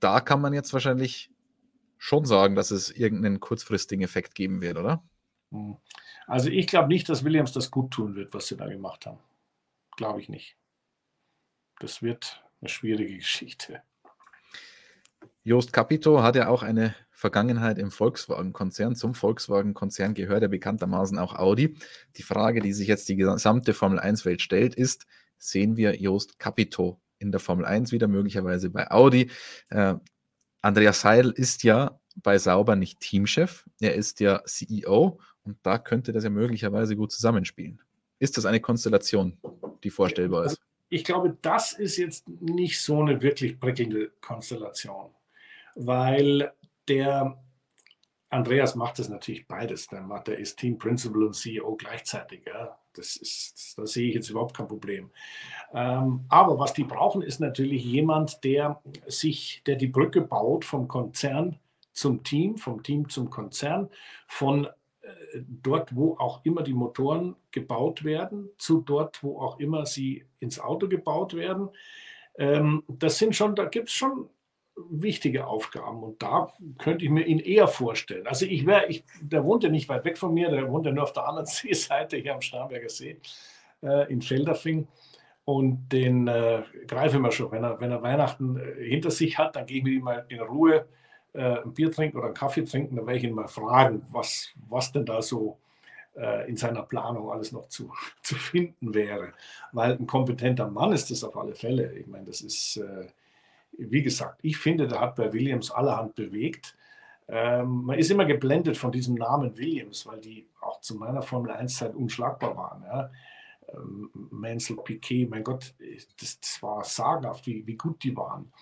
da 0.00 0.20
kann 0.20 0.40
man 0.40 0.52
jetzt 0.52 0.72
wahrscheinlich 0.72 1.30
schon 1.98 2.24
sagen, 2.24 2.54
dass 2.56 2.70
es 2.70 2.90
irgendeinen 2.90 3.38
kurzfristigen 3.38 4.02
Effekt 4.02 4.34
geben 4.34 4.62
wird, 4.62 4.78
oder? 4.78 5.04
Hm. 5.52 5.76
Also 6.26 6.48
ich 6.48 6.66
glaube 6.66 6.88
nicht, 6.88 7.08
dass 7.08 7.24
Williams 7.24 7.52
das 7.52 7.70
gut 7.70 7.92
tun 7.92 8.14
wird, 8.14 8.32
was 8.32 8.46
sie 8.46 8.56
da 8.56 8.66
gemacht 8.66 9.04
haben. 9.06 9.20
Glaube 9.96 10.20
ich 10.20 10.28
nicht. 10.28 10.56
Das 11.80 12.02
wird 12.02 12.42
eine 12.60 12.68
schwierige 12.68 13.16
Geschichte. 13.18 13.82
Jost 15.42 15.72
Capito 15.72 16.22
hat 16.22 16.36
ja 16.36 16.48
auch 16.48 16.62
eine 16.62 16.94
Vergangenheit 17.20 17.78
im 17.78 17.90
Volkswagen-Konzern. 17.90 18.96
Zum 18.96 19.12
Volkswagen-Konzern 19.12 20.14
gehört 20.14 20.40
ja 20.40 20.48
bekanntermaßen 20.48 21.18
auch 21.18 21.34
Audi. 21.34 21.76
Die 22.16 22.22
Frage, 22.22 22.62
die 22.62 22.72
sich 22.72 22.88
jetzt 22.88 23.10
die 23.10 23.16
gesamte 23.16 23.74
Formel 23.74 24.00
1-Welt 24.00 24.40
stellt, 24.40 24.74
ist, 24.74 25.06
sehen 25.36 25.76
wir 25.76 26.00
Jost 26.00 26.38
Capito 26.38 26.98
in 27.18 27.30
der 27.30 27.38
Formel 27.38 27.66
1 27.66 27.92
wieder, 27.92 28.08
möglicherweise 28.08 28.70
bei 28.70 28.90
Audi? 28.90 29.30
Äh, 29.68 29.96
Andreas 30.62 31.02
Seidel 31.02 31.32
ist 31.32 31.62
ja 31.62 32.00
bei 32.16 32.38
Sauber 32.38 32.74
nicht 32.74 33.00
Teamchef, 33.00 33.68
er 33.80 33.94
ist 33.96 34.20
ja 34.20 34.42
CEO 34.46 35.20
und 35.42 35.58
da 35.62 35.76
könnte 35.76 36.12
das 36.12 36.24
ja 36.24 36.30
möglicherweise 36.30 36.96
gut 36.96 37.12
zusammenspielen. 37.12 37.82
Ist 38.18 38.38
das 38.38 38.46
eine 38.46 38.60
Konstellation, 38.60 39.36
die 39.84 39.90
vorstellbar 39.90 40.46
ist? 40.46 40.58
Ich 40.88 41.04
glaube, 41.04 41.36
das 41.42 41.74
ist 41.74 41.98
jetzt 41.98 42.26
nicht 42.40 42.80
so 42.80 43.02
eine 43.02 43.20
wirklich 43.20 43.60
prickelnde 43.60 44.10
Konstellation, 44.22 45.10
weil 45.74 46.50
der 46.90 47.38
Andreas 48.28 48.74
macht 48.74 48.98
das 48.98 49.08
natürlich 49.08 49.46
beides. 49.46 49.86
Der, 49.88 50.02
macht, 50.02 50.28
der 50.28 50.38
ist 50.38 50.58
Team 50.58 50.78
Principal 50.78 51.24
und 51.24 51.34
CEO 51.34 51.76
gleichzeitig. 51.76 52.42
Ja. 52.46 52.76
Das 52.92 53.16
ist, 53.16 53.74
da 53.78 53.86
sehe 53.86 54.08
ich 54.08 54.14
jetzt 54.14 54.30
überhaupt 54.30 54.56
kein 54.56 54.66
Problem. 54.66 55.10
Ähm, 55.72 56.24
aber 56.28 56.58
was 56.58 56.72
die 56.72 56.84
brauchen, 56.84 57.22
ist 57.22 57.40
natürlich 57.40 57.84
jemand, 57.84 58.42
der 58.42 58.82
sich, 59.06 59.62
der 59.66 59.76
die 59.76 59.86
Brücke 59.86 60.20
baut 60.20 60.64
vom 60.64 60.88
Konzern 60.88 61.58
zum 61.92 62.24
Team, 62.24 62.56
vom 62.56 62.82
Team 62.82 63.08
zum 63.08 63.30
Konzern, 63.30 63.90
von 64.26 64.66
äh, 65.02 65.08
dort, 65.34 65.94
wo 65.94 66.16
auch 66.18 66.44
immer 66.44 66.62
die 66.62 66.72
Motoren 66.72 67.36
gebaut 67.52 68.02
werden, 68.02 68.50
zu 68.58 68.80
dort, 68.80 69.22
wo 69.22 69.40
auch 69.40 69.60
immer 69.60 69.86
sie 69.86 70.24
ins 70.40 70.58
Auto 70.58 70.88
gebaut 70.88 71.34
werden. 71.34 71.68
Ähm, 72.38 72.82
das 72.88 73.18
sind 73.18 73.36
schon, 73.36 73.54
da 73.54 73.66
gibt 73.66 73.88
es 73.88 73.94
schon 73.94 74.28
wichtige 74.76 75.46
Aufgaben 75.46 76.02
und 76.02 76.22
da 76.22 76.52
könnte 76.78 77.04
ich 77.04 77.10
mir 77.10 77.24
ihn 77.26 77.38
eher 77.38 77.68
vorstellen. 77.68 78.26
Also 78.26 78.46
ich 78.46 78.66
wäre, 78.66 78.86
ich, 78.86 79.04
der 79.20 79.44
wohnt 79.44 79.62
ja 79.62 79.70
nicht 79.70 79.88
weit 79.88 80.04
weg 80.04 80.16
von 80.16 80.32
mir, 80.32 80.50
der 80.50 80.70
wohnt 80.70 80.86
ja 80.86 80.92
nur 80.92 81.04
auf 81.04 81.12
der 81.12 81.26
anderen 81.26 81.46
Seeseite 81.46 82.16
hier 82.16 82.34
am 82.34 82.40
Starnberger 82.40 82.88
See 82.88 83.18
äh, 83.82 84.10
in 84.10 84.22
Feldafing 84.22 84.88
und 85.44 85.88
den 85.88 86.28
äh, 86.28 86.62
greife 86.86 87.16
ich 87.16 87.22
mal 87.22 87.32
schon. 87.32 87.50
Wenn 87.50 87.64
er, 87.64 87.80
wenn 87.80 87.90
er 87.90 88.02
Weihnachten 88.02 88.56
äh, 88.56 88.84
hinter 88.84 89.10
sich 89.10 89.38
hat, 89.38 89.56
dann 89.56 89.66
gehe 89.66 89.78
ich 89.78 89.84
mit 89.84 89.94
ihm 89.94 90.04
mal 90.04 90.24
in 90.28 90.40
Ruhe 90.40 90.86
äh, 91.32 91.62
ein 91.62 91.74
Bier 91.74 91.90
trinken 91.90 92.18
oder 92.18 92.26
einen 92.26 92.34
Kaffee 92.34 92.64
trinken, 92.64 92.96
dann 92.96 93.06
werde 93.06 93.18
ich 93.18 93.24
ihn 93.24 93.34
mal 93.34 93.48
fragen, 93.48 94.06
was, 94.10 94.48
was 94.68 94.92
denn 94.92 95.04
da 95.04 95.22
so 95.22 95.58
äh, 96.16 96.48
in 96.48 96.56
seiner 96.56 96.82
Planung 96.82 97.30
alles 97.30 97.52
noch 97.52 97.68
zu, 97.68 97.92
zu 98.22 98.34
finden 98.34 98.94
wäre. 98.94 99.32
Weil 99.72 99.92
ein 99.92 100.06
kompetenter 100.06 100.68
Mann 100.68 100.92
ist 100.92 101.10
das 101.10 101.24
auf 101.24 101.36
alle 101.36 101.54
Fälle. 101.54 101.92
Ich 101.94 102.06
meine, 102.06 102.26
das 102.26 102.40
ist, 102.40 102.76
äh, 102.76 103.06
wie 103.72 104.02
gesagt, 104.02 104.40
ich 104.42 104.56
finde, 104.58 104.88
der 104.88 105.00
hat 105.00 105.16
bei 105.16 105.32
Williams 105.32 105.70
allerhand 105.70 106.14
bewegt. 106.14 106.76
Ähm, 107.28 107.84
man 107.84 107.98
ist 107.98 108.10
immer 108.10 108.24
geblendet 108.24 108.76
von 108.76 108.92
diesem 108.92 109.14
Namen 109.14 109.56
Williams, 109.56 110.06
weil 110.06 110.20
die 110.20 110.48
auch 110.60 110.80
zu 110.80 110.96
meiner 110.96 111.22
Formel 111.22 111.52
1-Zeit 111.52 111.94
unschlagbar 111.94 112.56
waren. 112.56 112.82
Ja. 112.82 113.10
Ähm, 113.72 114.10
Mansell, 114.30 114.76
Piquet, 114.78 115.28
mein 115.28 115.44
Gott, 115.44 115.74
das, 116.20 116.40
das 116.40 116.62
war 116.62 116.84
sagenhaft, 116.84 117.46
wie, 117.46 117.66
wie 117.66 117.76
gut 117.76 118.02
die 118.02 118.16
waren. 118.16 118.52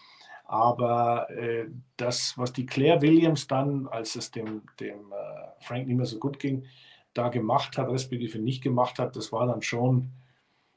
Aber 0.44 1.29
äh, 1.31 1.66
das, 1.97 2.37
was 2.38 2.53
die 2.53 2.66
Claire 2.66 3.03
Williams 3.03 3.47
dann, 3.47 3.87
als 3.87 4.16
es 4.16 4.31
dem, 4.31 4.62
dem 4.81 5.12
äh, 5.12 5.62
Frank 5.62 5.87
nicht 5.87 5.97
mehr 5.97 6.07
so 6.07 6.18
gut 6.18 6.38
ging, 6.38 6.64
da 7.12 7.29
gemacht 7.29 7.77
hat, 7.77 7.88
respektive 7.88 8.38
nicht 8.38 8.62
gemacht 8.62 8.99
hat, 8.99 9.16
das 9.16 9.33
war 9.33 9.47
dann 9.47 9.61
schon, 9.61 10.11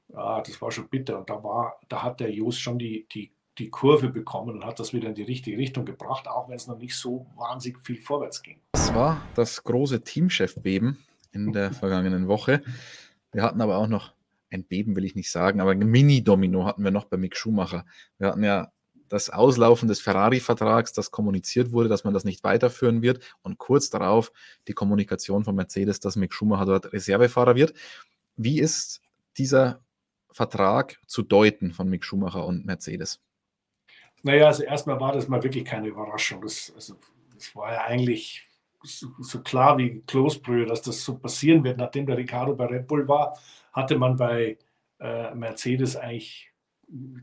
ja, 0.09 0.41
das 0.41 0.61
war 0.61 0.71
schon 0.71 0.89
bitter. 0.89 1.19
Und 1.19 1.29
da 1.29 1.43
war, 1.43 1.79
da 1.87 2.03
hat 2.03 2.19
der 2.19 2.31
Jos 2.31 2.57
schon 2.57 2.79
die, 2.79 3.07
die, 3.13 3.31
die 3.61 3.69
Kurve 3.69 4.09
bekommen 4.09 4.55
und 4.55 4.65
hat 4.65 4.79
das 4.79 4.91
wieder 4.91 5.09
in 5.09 5.15
die 5.15 5.23
richtige 5.23 5.57
Richtung 5.57 5.85
gebracht, 5.85 6.27
auch 6.27 6.49
wenn 6.49 6.55
es 6.55 6.67
noch 6.67 6.79
nicht 6.79 6.95
so 6.95 7.27
wahnsinnig 7.35 7.79
viel 7.83 7.97
vorwärts 7.97 8.41
ging. 8.41 8.59
Das 8.71 8.93
war 8.95 9.21
das 9.35 9.63
große 9.63 10.01
Teamchef-Beben 10.01 10.97
in 11.31 11.53
der 11.53 11.71
vergangenen 11.71 12.27
Woche. 12.27 12.63
Wir 13.31 13.43
hatten 13.43 13.61
aber 13.61 13.77
auch 13.77 13.87
noch 13.87 14.13
ein 14.49 14.63
Beben, 14.63 14.95
will 14.95 15.05
ich 15.05 15.15
nicht 15.15 15.31
sagen, 15.31 15.61
aber 15.61 15.71
ein 15.71 15.79
Mini-Domino 15.79 16.65
hatten 16.65 16.83
wir 16.83 16.91
noch 16.91 17.05
bei 17.05 17.17
Mick 17.17 17.37
Schumacher. 17.37 17.85
Wir 18.17 18.29
hatten 18.29 18.43
ja 18.43 18.71
das 19.07 19.29
Auslaufen 19.29 19.87
des 19.87 19.99
Ferrari-Vertrags, 19.99 20.91
das 20.93 21.11
kommuniziert 21.11 21.71
wurde, 21.71 21.87
dass 21.87 22.03
man 22.03 22.13
das 22.13 22.23
nicht 22.23 22.43
weiterführen 22.43 23.01
wird 23.01 23.23
und 23.43 23.59
kurz 23.59 23.89
darauf 23.89 24.31
die 24.67 24.73
Kommunikation 24.73 25.43
von 25.43 25.55
Mercedes, 25.55 25.99
dass 25.99 26.15
Mick 26.15 26.33
Schumacher 26.33 26.65
dort 26.65 26.93
Reservefahrer 26.93 27.55
wird. 27.55 27.73
Wie 28.37 28.59
ist 28.59 29.01
dieser 29.37 29.83
Vertrag 30.31 30.99
zu 31.05 31.21
deuten 31.21 31.73
von 31.73 31.89
Mick 31.89 32.05
Schumacher 32.05 32.45
und 32.45 32.65
Mercedes? 32.65 33.19
Naja, 34.23 34.47
also 34.47 34.63
erstmal 34.63 34.99
war 34.99 35.13
das 35.13 35.27
mal 35.27 35.43
wirklich 35.43 35.65
keine 35.65 35.87
Überraschung. 35.87 36.41
Das, 36.41 36.71
also, 36.75 36.95
das 37.35 37.55
war 37.55 37.73
ja 37.73 37.81
eigentlich 37.85 38.47
so, 38.83 39.07
so 39.19 39.41
klar 39.41 39.77
wie 39.77 40.01
Kloßbrühe, 40.07 40.65
dass 40.65 40.81
das 40.81 41.03
so 41.03 41.17
passieren 41.17 41.63
wird. 41.63 41.77
Nachdem 41.77 42.05
der 42.05 42.17
Ricardo 42.17 42.55
bei 42.55 42.65
Red 42.65 42.87
Bull 42.87 43.07
war, 43.07 43.37
hatte 43.73 43.97
man 43.97 44.17
bei 44.17 44.57
äh, 44.99 45.33
Mercedes 45.33 45.95
eigentlich 45.95 46.51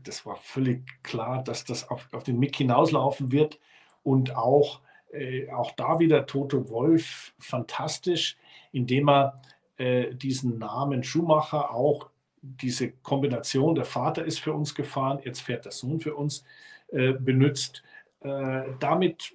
das 0.03 0.25
war 0.25 0.35
völlig 0.35 0.83
klar, 1.03 1.43
dass 1.43 1.63
das 1.63 1.89
auf, 1.89 2.07
auf 2.11 2.23
den 2.23 2.39
Mick 2.39 2.55
hinauslaufen 2.55 3.31
wird. 3.31 3.59
Und 4.03 4.35
auch, 4.35 4.81
äh, 5.11 5.49
auch 5.51 5.71
da 5.71 5.99
wieder 5.99 6.25
Toto 6.25 6.69
Wolf 6.69 7.33
fantastisch, 7.39 8.37
indem 8.71 9.09
er 9.09 9.41
äh, 9.77 10.13
diesen 10.15 10.57
Namen 10.57 11.03
Schumacher 11.03 11.71
auch 11.71 12.09
diese 12.41 12.91
Kombination, 12.91 13.75
der 13.75 13.85
Vater 13.85 14.23
ist 14.23 14.39
für 14.39 14.53
uns 14.53 14.73
gefahren, 14.73 15.19
jetzt 15.23 15.41
fährt 15.41 15.65
der 15.65 15.73
Sohn 15.73 15.99
für 15.99 16.15
uns, 16.15 16.45
benutzt. 16.91 17.83
Äh, 18.21 18.63
damit 18.79 19.33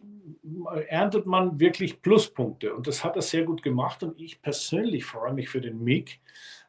erntet 0.89 1.27
man 1.27 1.59
wirklich 1.59 2.03
Pluspunkte 2.03 2.75
und 2.75 2.87
das 2.87 3.05
hat 3.05 3.17
er 3.17 3.23
sehr 3.23 3.45
gut 3.45 3.63
gemacht 3.63 4.03
und 4.03 4.21
ich 4.21 4.43
persönlich 4.43 5.05
freue 5.05 5.33
mich 5.33 5.49
für 5.49 5.61
den 5.61 5.83
Mick, 5.83 6.21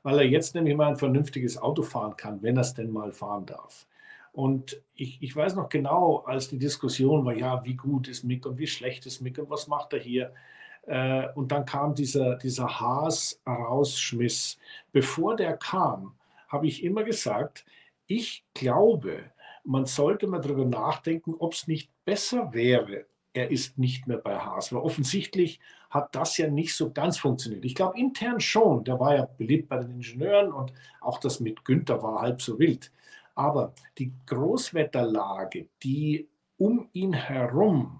weil 0.03 0.19
er 0.19 0.25
jetzt 0.25 0.55
nämlich 0.55 0.75
mal 0.75 0.89
ein 0.89 0.97
vernünftiges 0.97 1.57
Auto 1.57 1.81
fahren 1.81 2.15
kann, 2.15 2.41
wenn 2.41 2.57
er 2.57 2.61
es 2.61 2.73
denn 2.73 2.91
mal 2.91 3.11
fahren 3.11 3.45
darf. 3.45 3.87
Und 4.31 4.81
ich, 4.95 5.21
ich 5.21 5.35
weiß 5.35 5.55
noch 5.55 5.69
genau, 5.69 6.17
als 6.25 6.49
die 6.49 6.57
Diskussion 6.57 7.23
war, 7.25 7.33
ja, 7.33 7.63
wie 7.63 7.75
gut 7.75 8.09
ist 8.09 8.23
Mick 8.23 8.45
und 8.45 8.57
wie 8.57 8.67
schlecht 8.67 9.05
ist 9.05 9.21
Mick 9.21 9.37
und 9.39 9.49
was 9.49 9.67
macht 9.67 9.93
er 9.93 9.99
hier? 9.99 10.33
Äh, 10.87 11.29
und 11.35 11.51
dann 11.51 11.65
kam 11.65 11.95
dieser, 11.95 12.35
dieser 12.35 12.79
Haas-Rausschmiss. 12.79 14.59
Bevor 14.91 15.37
der 15.37 15.57
kam, 15.57 16.15
habe 16.49 16.67
ich 16.67 16.83
immer 16.83 17.03
gesagt, 17.03 17.65
ich 18.07 18.43
glaube, 18.53 19.31
man 19.65 19.85
sollte 19.85 20.27
mal 20.27 20.41
darüber 20.41 20.65
nachdenken, 20.65 21.33
ob 21.37 21.53
es 21.53 21.67
nicht 21.67 21.91
besser 22.05 22.53
wäre, 22.53 23.05
er 23.33 23.51
ist 23.51 23.77
nicht 23.77 24.07
mehr 24.07 24.17
bei 24.17 24.37
Haas. 24.37 24.71
Weil 24.71 24.81
offensichtlich 24.81 25.59
hat 25.89 26.15
das 26.15 26.37
ja 26.37 26.49
nicht 26.49 26.73
so 26.73 26.91
ganz 26.91 27.17
funktioniert. 27.17 27.65
Ich 27.65 27.75
glaube 27.75 27.99
intern 27.99 28.39
schon. 28.39 28.83
Der 28.85 28.99
war 28.99 29.15
ja 29.15 29.25
beliebt 29.25 29.67
bei 29.67 29.77
den 29.77 29.91
Ingenieuren 29.91 30.53
und 30.53 30.73
auch 31.01 31.19
das 31.19 31.39
mit 31.39 31.65
Günther 31.65 32.01
war 32.01 32.21
halb 32.21 32.41
so 32.41 32.57
wild. 32.59 32.91
Aber 33.35 33.73
die 33.97 34.13
Großwetterlage, 34.25 35.67
die 35.83 36.29
um 36.57 36.89
ihn 36.93 37.13
herum 37.13 37.99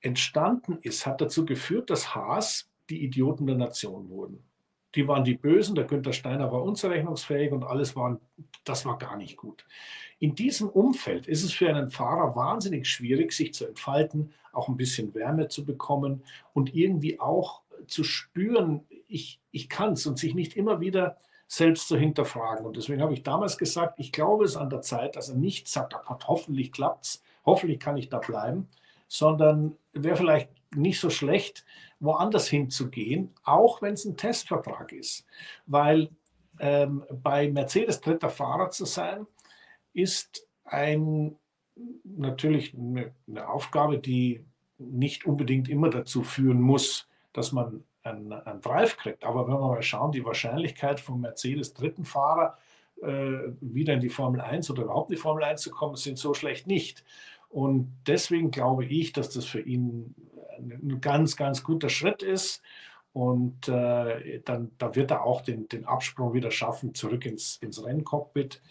entstanden 0.00 0.78
ist, 0.80 1.06
hat 1.06 1.20
dazu 1.20 1.44
geführt, 1.44 1.90
dass 1.90 2.14
Haas 2.14 2.70
die 2.88 3.04
Idioten 3.04 3.46
der 3.46 3.56
Nation 3.56 4.08
wurden. 4.08 4.47
Die 4.94 5.06
waren 5.06 5.24
die 5.24 5.34
Bösen, 5.34 5.74
der 5.74 5.84
Günther 5.84 6.12
Steiner 6.12 6.50
war 6.50 6.62
unzurechnungsfähig 6.62 7.52
und 7.52 7.64
alles 7.64 7.94
war, 7.94 8.18
das 8.64 8.86
war 8.86 8.98
gar 8.98 9.16
nicht 9.16 9.36
gut. 9.36 9.64
In 10.18 10.34
diesem 10.34 10.68
Umfeld 10.68 11.26
ist 11.26 11.44
es 11.44 11.52
für 11.52 11.68
einen 11.68 11.90
Fahrer 11.90 12.34
wahnsinnig 12.34 12.88
schwierig, 12.88 13.32
sich 13.32 13.54
zu 13.54 13.66
entfalten, 13.66 14.32
auch 14.52 14.68
ein 14.68 14.76
bisschen 14.76 15.14
Wärme 15.14 15.48
zu 15.48 15.64
bekommen 15.64 16.22
und 16.54 16.74
irgendwie 16.74 17.20
auch 17.20 17.62
zu 17.86 18.02
spüren, 18.02 18.84
ich, 19.06 19.40
ich 19.52 19.68
kann 19.68 19.92
es 19.92 20.06
und 20.06 20.18
sich 20.18 20.34
nicht 20.34 20.56
immer 20.56 20.80
wieder 20.80 21.18
selbst 21.46 21.88
zu 21.88 21.96
hinterfragen. 21.96 22.66
Und 22.66 22.76
deswegen 22.76 23.00
habe 23.00 23.14
ich 23.14 23.22
damals 23.22 23.56
gesagt, 23.56 23.98
ich 23.98 24.12
glaube 24.12 24.44
es 24.44 24.56
an 24.56 24.70
der 24.70 24.82
Zeit, 24.82 25.16
dass 25.16 25.30
er 25.30 25.36
nicht 25.36 25.68
sagt, 25.68 25.94
Gott, 26.06 26.28
hoffentlich 26.28 26.72
klappt 26.72 27.06
es, 27.06 27.22
hoffentlich 27.46 27.80
kann 27.80 27.96
ich 27.96 28.08
da 28.08 28.18
bleiben, 28.18 28.68
sondern 29.06 29.76
wäre 29.92 30.16
vielleicht 30.16 30.50
nicht 30.74 31.00
so 31.00 31.10
schlecht, 31.10 31.64
woanders 32.00 32.48
hinzugehen, 32.48 33.34
auch 33.44 33.82
wenn 33.82 33.94
es 33.94 34.04
ein 34.04 34.16
Testvertrag 34.16 34.92
ist. 34.92 35.26
Weil 35.66 36.10
ähm, 36.60 37.04
bei 37.22 37.50
Mercedes 37.50 38.00
dritter 38.00 38.30
Fahrer 38.30 38.70
zu 38.70 38.84
sein, 38.84 39.26
ist 39.92 40.46
ein, 40.64 41.36
natürlich 42.04 42.74
eine, 42.74 43.12
eine, 43.26 43.48
Aufgabe, 43.48 43.98
die 43.98 44.44
nicht 44.78 45.26
unbedingt 45.26 45.68
immer 45.68 45.90
dazu 45.90 46.22
führen 46.22 46.60
muss, 46.60 47.08
dass 47.32 47.52
man 47.52 47.84
einen, 48.02 48.32
einen 48.32 48.60
Drive 48.60 48.96
kriegt. 48.96 49.24
Aber 49.24 49.46
wenn 49.46 49.54
wir 49.54 49.68
mal 49.68 49.82
schauen, 49.82 50.12
die 50.12 50.24
Wahrscheinlichkeit 50.24 51.00
vom 51.00 51.20
Mercedes 51.20 51.74
dritten 51.74 52.04
Fahrer 52.04 52.56
äh, 53.02 53.52
wieder 53.60 53.94
in 53.94 54.00
die 54.00 54.08
Formel 54.08 54.40
1 54.40 54.70
oder 54.70 54.84
überhaupt 54.84 55.10
in 55.10 55.16
die 55.16 55.22
Formel 55.22 55.44
1 55.44 55.62
zu 55.62 55.70
kommen, 55.70 55.96
sind 55.96 56.18
so 56.18 56.34
schlecht 56.34 56.66
nicht. 56.66 57.04
Und 57.48 57.92
deswegen 58.06 58.50
glaube 58.50 58.84
ich, 58.84 59.12
dass 59.12 59.30
das 59.30 59.44
für 59.46 59.60
ihn 59.60 60.14
ein 60.58 61.00
ganz, 61.00 61.36
ganz 61.36 61.62
guter 61.62 61.88
Schritt 61.88 62.22
ist 62.22 62.62
Und 63.12 63.68
äh, 63.68 64.40
dann 64.44 64.70
da 64.78 64.94
wird 64.94 65.10
er 65.10 65.24
auch 65.24 65.40
den, 65.40 65.68
den 65.68 65.84
Absprung 65.86 66.34
wieder 66.34 66.50
schaffen, 66.50 66.94
zurück 66.94 67.26
ins, 67.26 67.56
ins 67.56 67.84
Renncockpit. 67.84 68.62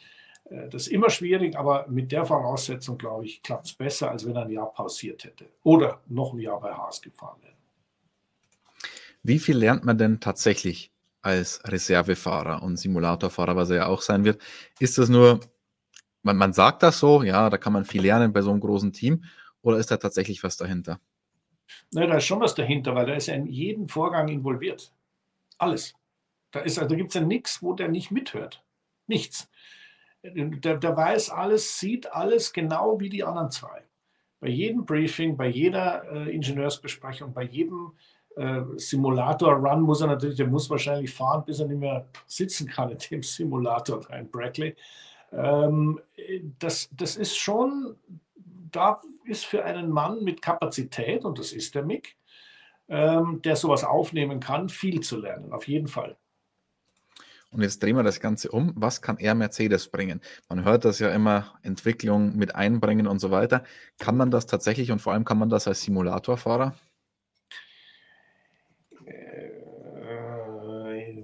Äh, 0.50 0.70
das 0.70 0.84
ist 0.84 0.88
immer 0.88 1.10
schwierig, 1.10 1.58
aber 1.58 1.86
mit 1.90 2.12
der 2.12 2.26
Voraussetzung, 2.26 2.98
glaube 2.98 3.26
ich, 3.26 3.42
klappt 3.42 3.66
es 3.66 3.74
besser, 3.74 4.12
als 4.12 4.26
wenn 4.26 4.36
er 4.36 4.44
ein 4.44 4.52
Jahr 4.52 4.72
pausiert 4.72 5.26
hätte 5.26 5.50
oder 5.64 6.02
noch 6.08 6.34
ein 6.34 6.40
Jahr 6.40 6.62
bei 6.62 6.72
Haas 6.74 7.02
gefahren 7.02 7.38
wäre. 7.42 7.56
Wie 9.24 9.40
viel 9.40 9.58
lernt 9.58 9.84
man 9.84 9.98
denn 9.98 10.20
tatsächlich 10.22 10.92
als 11.22 11.62
Reservefahrer 11.66 12.64
und 12.64 12.78
Simulatorfahrer, 12.78 13.56
was 13.56 13.72
er 13.72 13.76
ja 13.76 13.88
auch 13.88 14.02
sein 14.02 14.24
wird? 14.24 14.42
Ist 14.80 14.98
das 14.98 15.10
nur, 15.10 15.42
man, 16.22 16.38
man 16.38 16.54
sagt 16.54 16.84
das 16.84 17.00
so, 17.00 17.24
ja, 17.24 17.50
da 17.50 17.58
kann 17.58 17.74
man 17.74 17.84
viel 17.84 18.02
lernen 18.04 18.32
bei 18.32 18.42
so 18.42 18.52
einem 18.52 18.62
großen 18.62 18.94
Team, 18.94 19.26
oder 19.62 19.78
ist 19.78 19.92
da 19.92 19.98
tatsächlich 19.98 20.44
was 20.44 20.56
dahinter? 20.56 21.02
Na, 21.92 22.06
da 22.06 22.18
ist 22.18 22.26
schon 22.26 22.40
was 22.40 22.56
dahinter, 22.56 22.96
weil 22.96 23.06
da 23.06 23.14
ist 23.14 23.28
ja 23.28 23.36
in 23.36 23.48
jeden 23.48 23.88
Vorgang 23.88 24.28
involviert. 24.28 24.94
Alles. 25.58 25.94
Da, 26.52 26.62
also, 26.62 26.86
da 26.86 26.96
gibt 26.96 27.10
es 27.10 27.16
ja 27.16 27.22
nichts, 27.22 27.62
wo 27.62 27.74
der 27.74 27.88
nicht 27.88 28.12
mithört. 28.12 28.64
Nichts. 29.08 29.50
Der, 30.24 30.78
der 30.78 30.98
weiß 30.98 31.30
alles, 31.30 31.80
sieht 31.80 32.12
alles 32.12 32.52
genau 32.52 33.00
wie 33.00 33.10
die 33.10 33.24
anderen 33.24 33.52
zwei. 33.52 33.84
Bei 34.40 34.50
jedem 34.50 34.86
Briefing, 34.86 35.38
bei 35.38 35.48
jeder 35.48 36.04
äh, 36.12 36.36
Ingenieursbesprechung, 36.36 37.34
bei 37.34 37.44
jedem 37.44 37.94
äh, 38.36 38.62
Simulator-Run 38.76 39.82
muss 39.82 40.02
er 40.02 40.08
natürlich, 40.08 40.38
der 40.38 40.48
muss 40.48 40.70
wahrscheinlich 40.70 41.12
fahren, 41.12 41.44
bis 41.46 41.60
er 41.60 41.68
nicht 41.68 41.80
mehr 41.80 42.08
sitzen 42.28 42.68
kann 42.68 42.92
in 42.92 42.98
dem 42.98 43.24
Simulator 43.24 44.02
da 44.08 44.16
in 44.16 44.30
Brackley. 44.30 44.76
Ähm, 45.32 46.00
das, 46.60 46.90
das 46.96 47.16
ist 47.16 47.38
schon, 47.38 47.96
da 48.72 49.02
ist 49.26 49.46
für 49.46 49.64
einen 49.64 49.90
Mann 49.90 50.24
mit 50.24 50.42
Kapazität, 50.42 51.26
und 51.26 51.40
das 51.40 51.52
ist 51.52 51.76
der 51.76 51.84
Mick, 51.84 52.18
ähm, 52.88 53.42
der 53.44 53.56
sowas 53.56 53.84
aufnehmen 53.84 54.40
kann, 54.40 54.70
viel 54.70 55.02
zu 55.02 55.20
lernen, 55.20 55.52
auf 55.52 55.68
jeden 55.68 55.88
Fall. 55.88 56.18
Und 57.50 57.62
jetzt 57.62 57.82
drehen 57.82 57.96
wir 57.96 58.04
das 58.04 58.20
Ganze 58.20 58.52
um. 58.52 58.74
Was 58.76 59.02
kann 59.02 59.18
er 59.18 59.34
Mercedes 59.34 59.88
bringen? 59.88 60.22
Man 60.50 60.66
hört 60.66 60.84
das 60.86 61.00
ja 61.00 61.10
immer, 61.10 61.58
Entwicklung 61.64 62.36
mit 62.36 62.56
einbringen 62.56 63.08
und 63.08 63.20
so 63.20 63.32
weiter. 63.32 63.64
Kann 64.00 64.18
man 64.18 64.32
das 64.32 64.46
tatsächlich 64.48 64.92
und 64.92 65.00
vor 65.00 65.14
allem 65.14 65.24
kann 65.24 65.40
man 65.40 65.50
das 65.50 65.68
als 65.68 65.82
Simulatorfahrer? 65.82 66.76
Äh, 69.06 69.54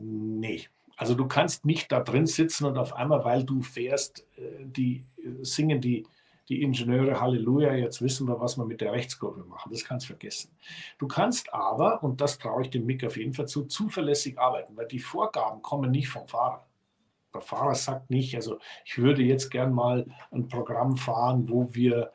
nee. 0.01 0.63
Also 0.95 1.15
du 1.15 1.27
kannst 1.27 1.65
nicht 1.65 1.91
da 1.91 1.99
drin 1.99 2.25
sitzen 2.25 2.65
und 2.65 2.77
auf 2.77 2.95
einmal, 2.95 3.25
weil 3.25 3.43
du 3.43 3.61
fährst, 3.61 4.25
äh, 4.37 4.65
die 4.65 5.05
äh, 5.17 5.43
singen 5.43 5.81
die 5.81 6.05
die 6.49 6.61
Ingenieure, 6.61 7.19
Halleluja, 7.21 7.73
jetzt 7.73 8.01
wissen 8.01 8.27
wir, 8.27 8.39
was 8.39 8.57
wir 8.57 8.65
mit 8.65 8.81
der 8.81 8.91
Rechtskurve 8.91 9.45
machen. 9.45 9.71
Das 9.71 9.85
kannst 9.85 10.05
du 10.05 10.07
vergessen. 10.07 10.55
Du 10.97 11.07
kannst 11.07 11.53
aber, 11.53 12.03
und 12.03 12.19
das 12.19 12.37
traue 12.37 12.63
ich 12.63 12.69
dem 12.69 12.85
Mick 12.85 13.05
auf 13.05 13.17
jeden 13.17 13.33
Fall 13.33 13.47
zu, 13.47 13.65
zuverlässig 13.65 14.37
arbeiten, 14.37 14.75
weil 14.75 14.87
die 14.87 14.99
Vorgaben 14.99 15.61
kommen 15.61 15.91
nicht 15.91 16.09
vom 16.09 16.27
Fahrer. 16.27 16.67
Der 17.33 17.41
Fahrer 17.41 17.75
sagt 17.75 18.09
nicht, 18.09 18.35
also 18.35 18.59
ich 18.85 18.97
würde 18.97 19.23
jetzt 19.23 19.49
gern 19.49 19.73
mal 19.73 20.05
ein 20.31 20.47
Programm 20.47 20.97
fahren, 20.97 21.49
wo 21.49 21.73
wir 21.73 22.11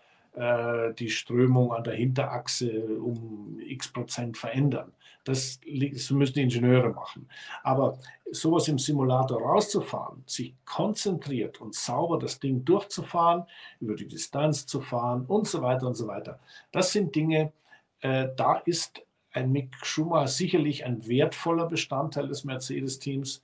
die 0.98 1.10
Strömung 1.10 1.72
an 1.72 1.82
der 1.82 1.94
Hinterachse 1.94 2.98
um 3.00 3.58
x 3.60 3.88
Prozent 3.88 4.36
verändern. 4.36 4.92
Das, 5.24 5.60
das 5.92 6.10
müssen 6.10 6.34
die 6.34 6.42
Ingenieure 6.42 6.90
machen. 6.90 7.28
Aber 7.62 7.98
sowas 8.30 8.68
im 8.68 8.78
Simulator 8.78 9.40
rauszufahren, 9.42 10.22
sich 10.26 10.54
konzentriert 10.64 11.60
und 11.60 11.74
sauber 11.74 12.18
das 12.18 12.40
Ding 12.40 12.64
durchzufahren, 12.64 13.44
über 13.80 13.94
die 13.94 14.08
Distanz 14.08 14.66
zu 14.66 14.80
fahren 14.80 15.26
und 15.26 15.46
so 15.46 15.60
weiter 15.60 15.86
und 15.86 15.94
so 15.94 16.06
weiter, 16.06 16.38
das 16.72 16.92
sind 16.92 17.14
Dinge, 17.14 17.52
äh, 18.00 18.28
da 18.36 18.54
ist 18.64 19.02
ein 19.32 19.52
Mick 19.52 19.74
Schumacher 19.82 20.28
sicherlich 20.28 20.84
ein 20.84 21.06
wertvoller 21.06 21.66
Bestandteil 21.66 22.28
des 22.28 22.44
Mercedes-Teams, 22.44 23.42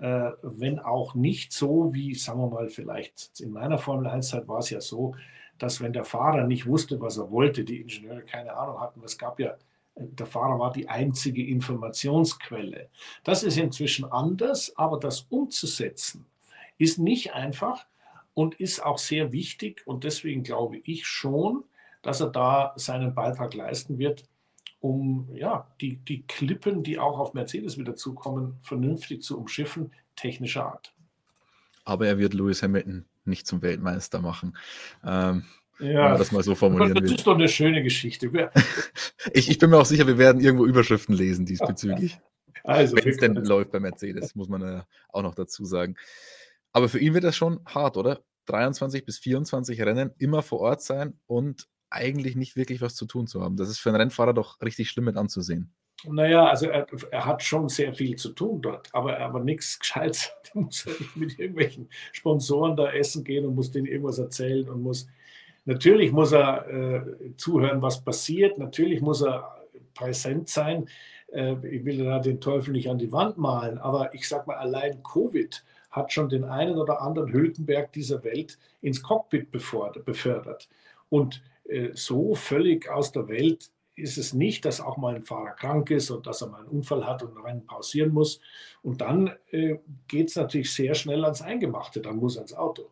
äh, 0.00 0.30
wenn 0.42 0.78
auch 0.78 1.14
nicht 1.14 1.52
so 1.52 1.94
wie, 1.94 2.14
sagen 2.14 2.40
wir 2.40 2.48
mal, 2.48 2.68
vielleicht 2.68 3.40
in 3.40 3.52
meiner 3.52 3.78
Formel 3.78 4.06
1-Zeit 4.06 4.48
war 4.48 4.58
es 4.58 4.70
ja 4.70 4.80
so, 4.80 5.14
dass 5.58 5.80
wenn 5.80 5.92
der 5.92 6.04
Fahrer 6.04 6.46
nicht 6.46 6.66
wusste, 6.66 7.00
was 7.00 7.16
er 7.16 7.30
wollte, 7.30 7.64
die 7.64 7.80
Ingenieure 7.80 8.22
keine 8.22 8.54
Ahnung 8.54 8.80
hatten. 8.80 9.02
Es 9.04 9.16
gab 9.18 9.38
ja, 9.38 9.56
der 9.94 10.26
Fahrer 10.26 10.58
war 10.58 10.72
die 10.72 10.88
einzige 10.88 11.46
Informationsquelle. 11.46 12.88
Das 13.24 13.42
ist 13.42 13.58
inzwischen 13.58 14.04
anders, 14.10 14.72
aber 14.76 14.98
das 14.98 15.22
umzusetzen 15.28 16.26
ist 16.78 16.98
nicht 16.98 17.32
einfach 17.32 17.86
und 18.34 18.54
ist 18.56 18.84
auch 18.84 18.98
sehr 18.98 19.32
wichtig. 19.32 19.82
Und 19.86 20.04
deswegen 20.04 20.42
glaube 20.42 20.78
ich 20.78 21.06
schon, 21.06 21.64
dass 22.02 22.20
er 22.20 22.30
da 22.30 22.72
seinen 22.76 23.14
Beitrag 23.14 23.54
leisten 23.54 23.98
wird, 23.98 24.24
um 24.80 25.28
ja, 25.34 25.68
die, 25.80 25.96
die 25.98 26.22
Klippen, 26.26 26.82
die 26.82 26.98
auch 26.98 27.18
auf 27.18 27.34
Mercedes 27.34 27.78
wieder 27.78 27.94
zukommen, 27.94 28.58
vernünftig 28.62 29.22
zu 29.22 29.38
umschiffen, 29.38 29.92
technischer 30.16 30.66
Art. 30.66 30.92
Aber 31.84 32.06
er 32.06 32.18
wird 32.18 32.34
Lewis 32.34 32.62
Hamilton 32.62 33.04
nicht 33.24 33.46
zum 33.46 33.62
Weltmeister 33.62 34.20
machen. 34.20 34.56
Ähm, 35.04 35.44
ja, 35.78 36.16
das 36.16 36.32
mal 36.32 36.42
so 36.42 36.54
formulieren 36.54 36.94
Das 36.94 37.02
will. 37.02 37.14
ist 37.16 37.26
doch 37.26 37.34
eine 37.34 37.48
schöne 37.48 37.82
Geschichte. 37.82 38.30
ich, 39.32 39.50
ich 39.50 39.58
bin 39.58 39.70
mir 39.70 39.78
auch 39.78 39.86
sicher, 39.86 40.06
wir 40.06 40.18
werden 40.18 40.40
irgendwo 40.40 40.66
Überschriften 40.66 41.14
lesen 41.14 41.46
diesbezüglich. 41.46 42.18
Also, 42.64 42.96
wenn 42.96 43.08
es 43.08 43.16
denn 43.16 43.34
läuft 43.34 43.72
bei 43.72 43.80
Mercedes, 43.80 44.36
muss 44.36 44.48
man 44.48 44.62
ja 44.62 44.86
auch 45.08 45.22
noch 45.22 45.34
dazu 45.34 45.64
sagen. 45.64 45.96
Aber 46.72 46.88
für 46.88 47.00
ihn 47.00 47.12
wird 47.12 47.24
das 47.24 47.34
schon 47.34 47.58
hart, 47.66 47.96
oder? 47.96 48.20
23 48.46 49.04
bis 49.04 49.18
24 49.18 49.80
Rennen 49.80 50.12
immer 50.18 50.42
vor 50.42 50.60
Ort 50.60 50.80
sein 50.80 51.18
und 51.26 51.66
eigentlich 51.90 52.36
nicht 52.36 52.54
wirklich 52.54 52.80
was 52.80 52.94
zu 52.94 53.06
tun 53.06 53.26
zu 53.26 53.42
haben. 53.42 53.56
Das 53.56 53.68
ist 53.68 53.78
für 53.78 53.88
einen 53.88 54.00
Rennfahrer 54.00 54.32
doch 54.32 54.60
richtig 54.60 54.90
schlimm 54.90 55.06
mit 55.06 55.16
anzusehen. 55.16 55.74
Naja, 56.04 56.46
also 56.46 56.66
er, 56.66 56.86
er, 57.10 57.26
hat 57.26 57.42
schon 57.42 57.68
sehr 57.68 57.94
viel 57.94 58.16
zu 58.16 58.30
tun 58.30 58.60
dort, 58.60 58.88
aber, 58.92 59.18
aber 59.18 59.40
nichts 59.40 59.78
Gescheites. 59.78 60.32
Er 60.54 60.60
muss 60.60 60.86
mit 61.14 61.38
irgendwelchen 61.38 61.88
Sponsoren 62.12 62.76
da 62.76 62.92
essen 62.92 63.24
gehen 63.24 63.46
und 63.46 63.54
muss 63.54 63.70
denen 63.70 63.86
irgendwas 63.86 64.18
erzählen 64.18 64.68
und 64.68 64.82
muss. 64.82 65.06
Natürlich 65.64 66.12
muss 66.12 66.32
er 66.32 66.68
äh, 66.68 67.36
zuhören, 67.38 67.80
was 67.80 68.04
passiert. 68.04 68.58
Natürlich 68.58 69.00
muss 69.00 69.22
er 69.22 69.62
präsent 69.94 70.50
sein. 70.50 70.88
Äh, 71.32 71.54
ich 71.66 71.84
will 71.84 72.04
da 72.04 72.18
den 72.18 72.40
Teufel 72.40 72.72
nicht 72.72 72.90
an 72.90 72.98
die 72.98 73.12
Wand 73.12 73.38
malen, 73.38 73.78
aber 73.78 74.12
ich 74.14 74.28
sag 74.28 74.46
mal, 74.46 74.56
allein 74.56 75.02
Covid 75.02 75.64
hat 75.90 76.12
schon 76.12 76.28
den 76.28 76.44
einen 76.44 76.78
oder 76.78 77.00
anderen 77.00 77.32
Hülkenberg 77.32 77.92
dieser 77.92 78.22
Welt 78.24 78.58
ins 78.80 79.02
Cockpit 79.02 79.50
befördert. 79.50 80.68
Und 81.08 81.42
äh, 81.68 81.90
so 81.94 82.34
völlig 82.34 82.90
aus 82.90 83.12
der 83.12 83.28
Welt 83.28 83.70
ist 83.94 84.16
es 84.18 84.32
nicht, 84.32 84.64
dass 84.64 84.80
auch 84.80 84.96
mal 84.96 85.14
ein 85.14 85.24
Fahrer 85.24 85.50
krank 85.50 85.90
ist 85.90 86.10
und 86.10 86.26
dass 86.26 86.42
er 86.42 86.48
mal 86.48 86.60
einen 86.60 86.68
Unfall 86.68 87.06
hat 87.06 87.22
und 87.22 87.36
Rennen 87.36 87.66
pausieren 87.66 88.12
muss. 88.12 88.40
Und 88.82 89.00
dann 89.00 89.30
äh, 89.50 89.76
geht 90.08 90.28
es 90.28 90.36
natürlich 90.36 90.72
sehr 90.72 90.94
schnell 90.94 91.24
ans 91.24 91.42
Eingemachte, 91.42 92.00
dann 92.00 92.16
muss 92.16 92.36
er 92.36 92.40
ans 92.40 92.54
Auto. 92.54 92.88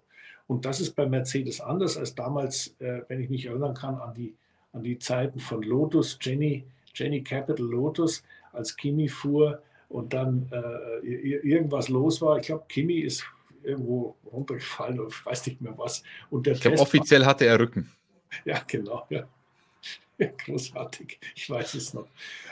Und 0.46 0.64
das 0.64 0.80
ist 0.80 0.96
bei 0.96 1.06
Mercedes 1.06 1.60
anders 1.60 1.96
als 1.96 2.14
damals, 2.14 2.74
äh, 2.80 3.02
wenn 3.08 3.20
ich 3.20 3.30
mich 3.30 3.46
erinnern 3.46 3.74
kann, 3.74 3.96
an 3.96 4.14
die, 4.14 4.34
an 4.72 4.82
die 4.82 4.98
Zeiten 4.98 5.40
von 5.40 5.62
Lotus, 5.62 6.18
Jenny, 6.20 6.64
Jenny 6.94 7.22
Capital 7.22 7.66
Lotus, 7.66 8.22
als 8.52 8.76
Kimi 8.76 9.08
fuhr 9.08 9.62
und 9.88 10.12
dann 10.12 10.50
äh, 10.52 11.06
irgendwas 11.06 11.88
los 11.88 12.20
war. 12.20 12.38
Ich 12.38 12.46
glaube, 12.46 12.64
Kimi 12.68 12.94
ist 12.94 13.24
irgendwo 13.62 14.16
runtergefallen 14.30 15.00
und 15.00 15.26
weiß 15.26 15.46
nicht 15.46 15.60
mehr 15.60 15.76
was. 15.76 16.02
Und 16.30 16.46
der 16.46 16.54
ich 16.54 16.60
glaube, 16.60 16.80
offiziell 16.80 17.24
hatte 17.24 17.46
er 17.46 17.58
Rücken. 17.58 17.90
Ja, 18.44 18.60
genau. 18.66 19.06
Ja. 19.10 19.24
Großartig, 20.44 21.18
ich 21.34 21.48
weiß 21.48 21.74
es 21.74 21.94
noch. 21.94 22.06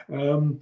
Ähm, 0.08 0.60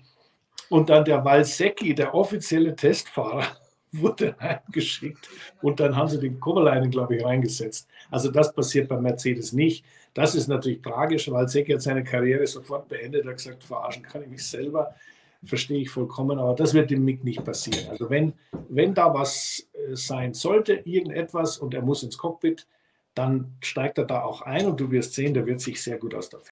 und 0.68 0.88
dann 0.90 1.04
der 1.04 1.24
Walsecki, 1.24 1.94
der 1.94 2.14
offizielle 2.14 2.74
Testfahrer, 2.74 3.46
wurde 3.92 4.36
heimgeschickt 4.40 5.28
und 5.62 5.80
dann 5.80 5.96
haben 5.96 6.08
sie 6.08 6.18
den 6.18 6.38
Kovalainen, 6.40 6.90
glaube 6.90 7.16
ich, 7.16 7.24
reingesetzt. 7.24 7.88
Also 8.10 8.30
das 8.30 8.52
passiert 8.52 8.88
bei 8.88 9.00
Mercedes 9.00 9.52
nicht. 9.52 9.84
Das 10.12 10.34
ist 10.34 10.48
natürlich 10.48 10.82
tragisch, 10.82 11.30
weil 11.30 11.48
Secki 11.48 11.72
hat 11.72 11.82
seine 11.82 12.02
Karriere 12.02 12.46
sofort 12.46 12.88
beendet. 12.88 13.24
Er 13.24 13.30
hat 13.30 13.36
gesagt, 13.36 13.64
verarschen 13.64 14.02
kann 14.02 14.22
ich 14.22 14.28
mich 14.28 14.46
selber. 14.46 14.94
Verstehe 15.44 15.82
ich 15.82 15.90
vollkommen, 15.90 16.38
aber 16.38 16.54
das 16.54 16.74
wird 16.74 16.90
dem 16.90 17.04
Mick 17.04 17.22
nicht 17.22 17.44
passieren. 17.44 17.90
Also 17.90 18.10
wenn, 18.10 18.32
wenn 18.68 18.94
da 18.94 19.12
was 19.12 19.68
äh, 19.74 19.94
sein 19.94 20.34
sollte, 20.34 20.74
irgendetwas 20.84 21.58
und 21.58 21.74
er 21.74 21.82
muss 21.82 22.02
ins 22.02 22.18
Cockpit, 22.18 22.66
dann 23.14 23.56
steigt 23.60 23.98
er 23.98 24.04
da 24.04 24.22
auch 24.22 24.42
ein 24.42 24.66
und 24.66 24.80
du 24.80 24.90
wirst 24.90 25.14
sehen, 25.14 25.34
der 25.34 25.46
wird 25.46 25.60
sich 25.60 25.82
sehr 25.82 25.98
gut 25.98 26.14
aus 26.14 26.28
der 26.28 26.40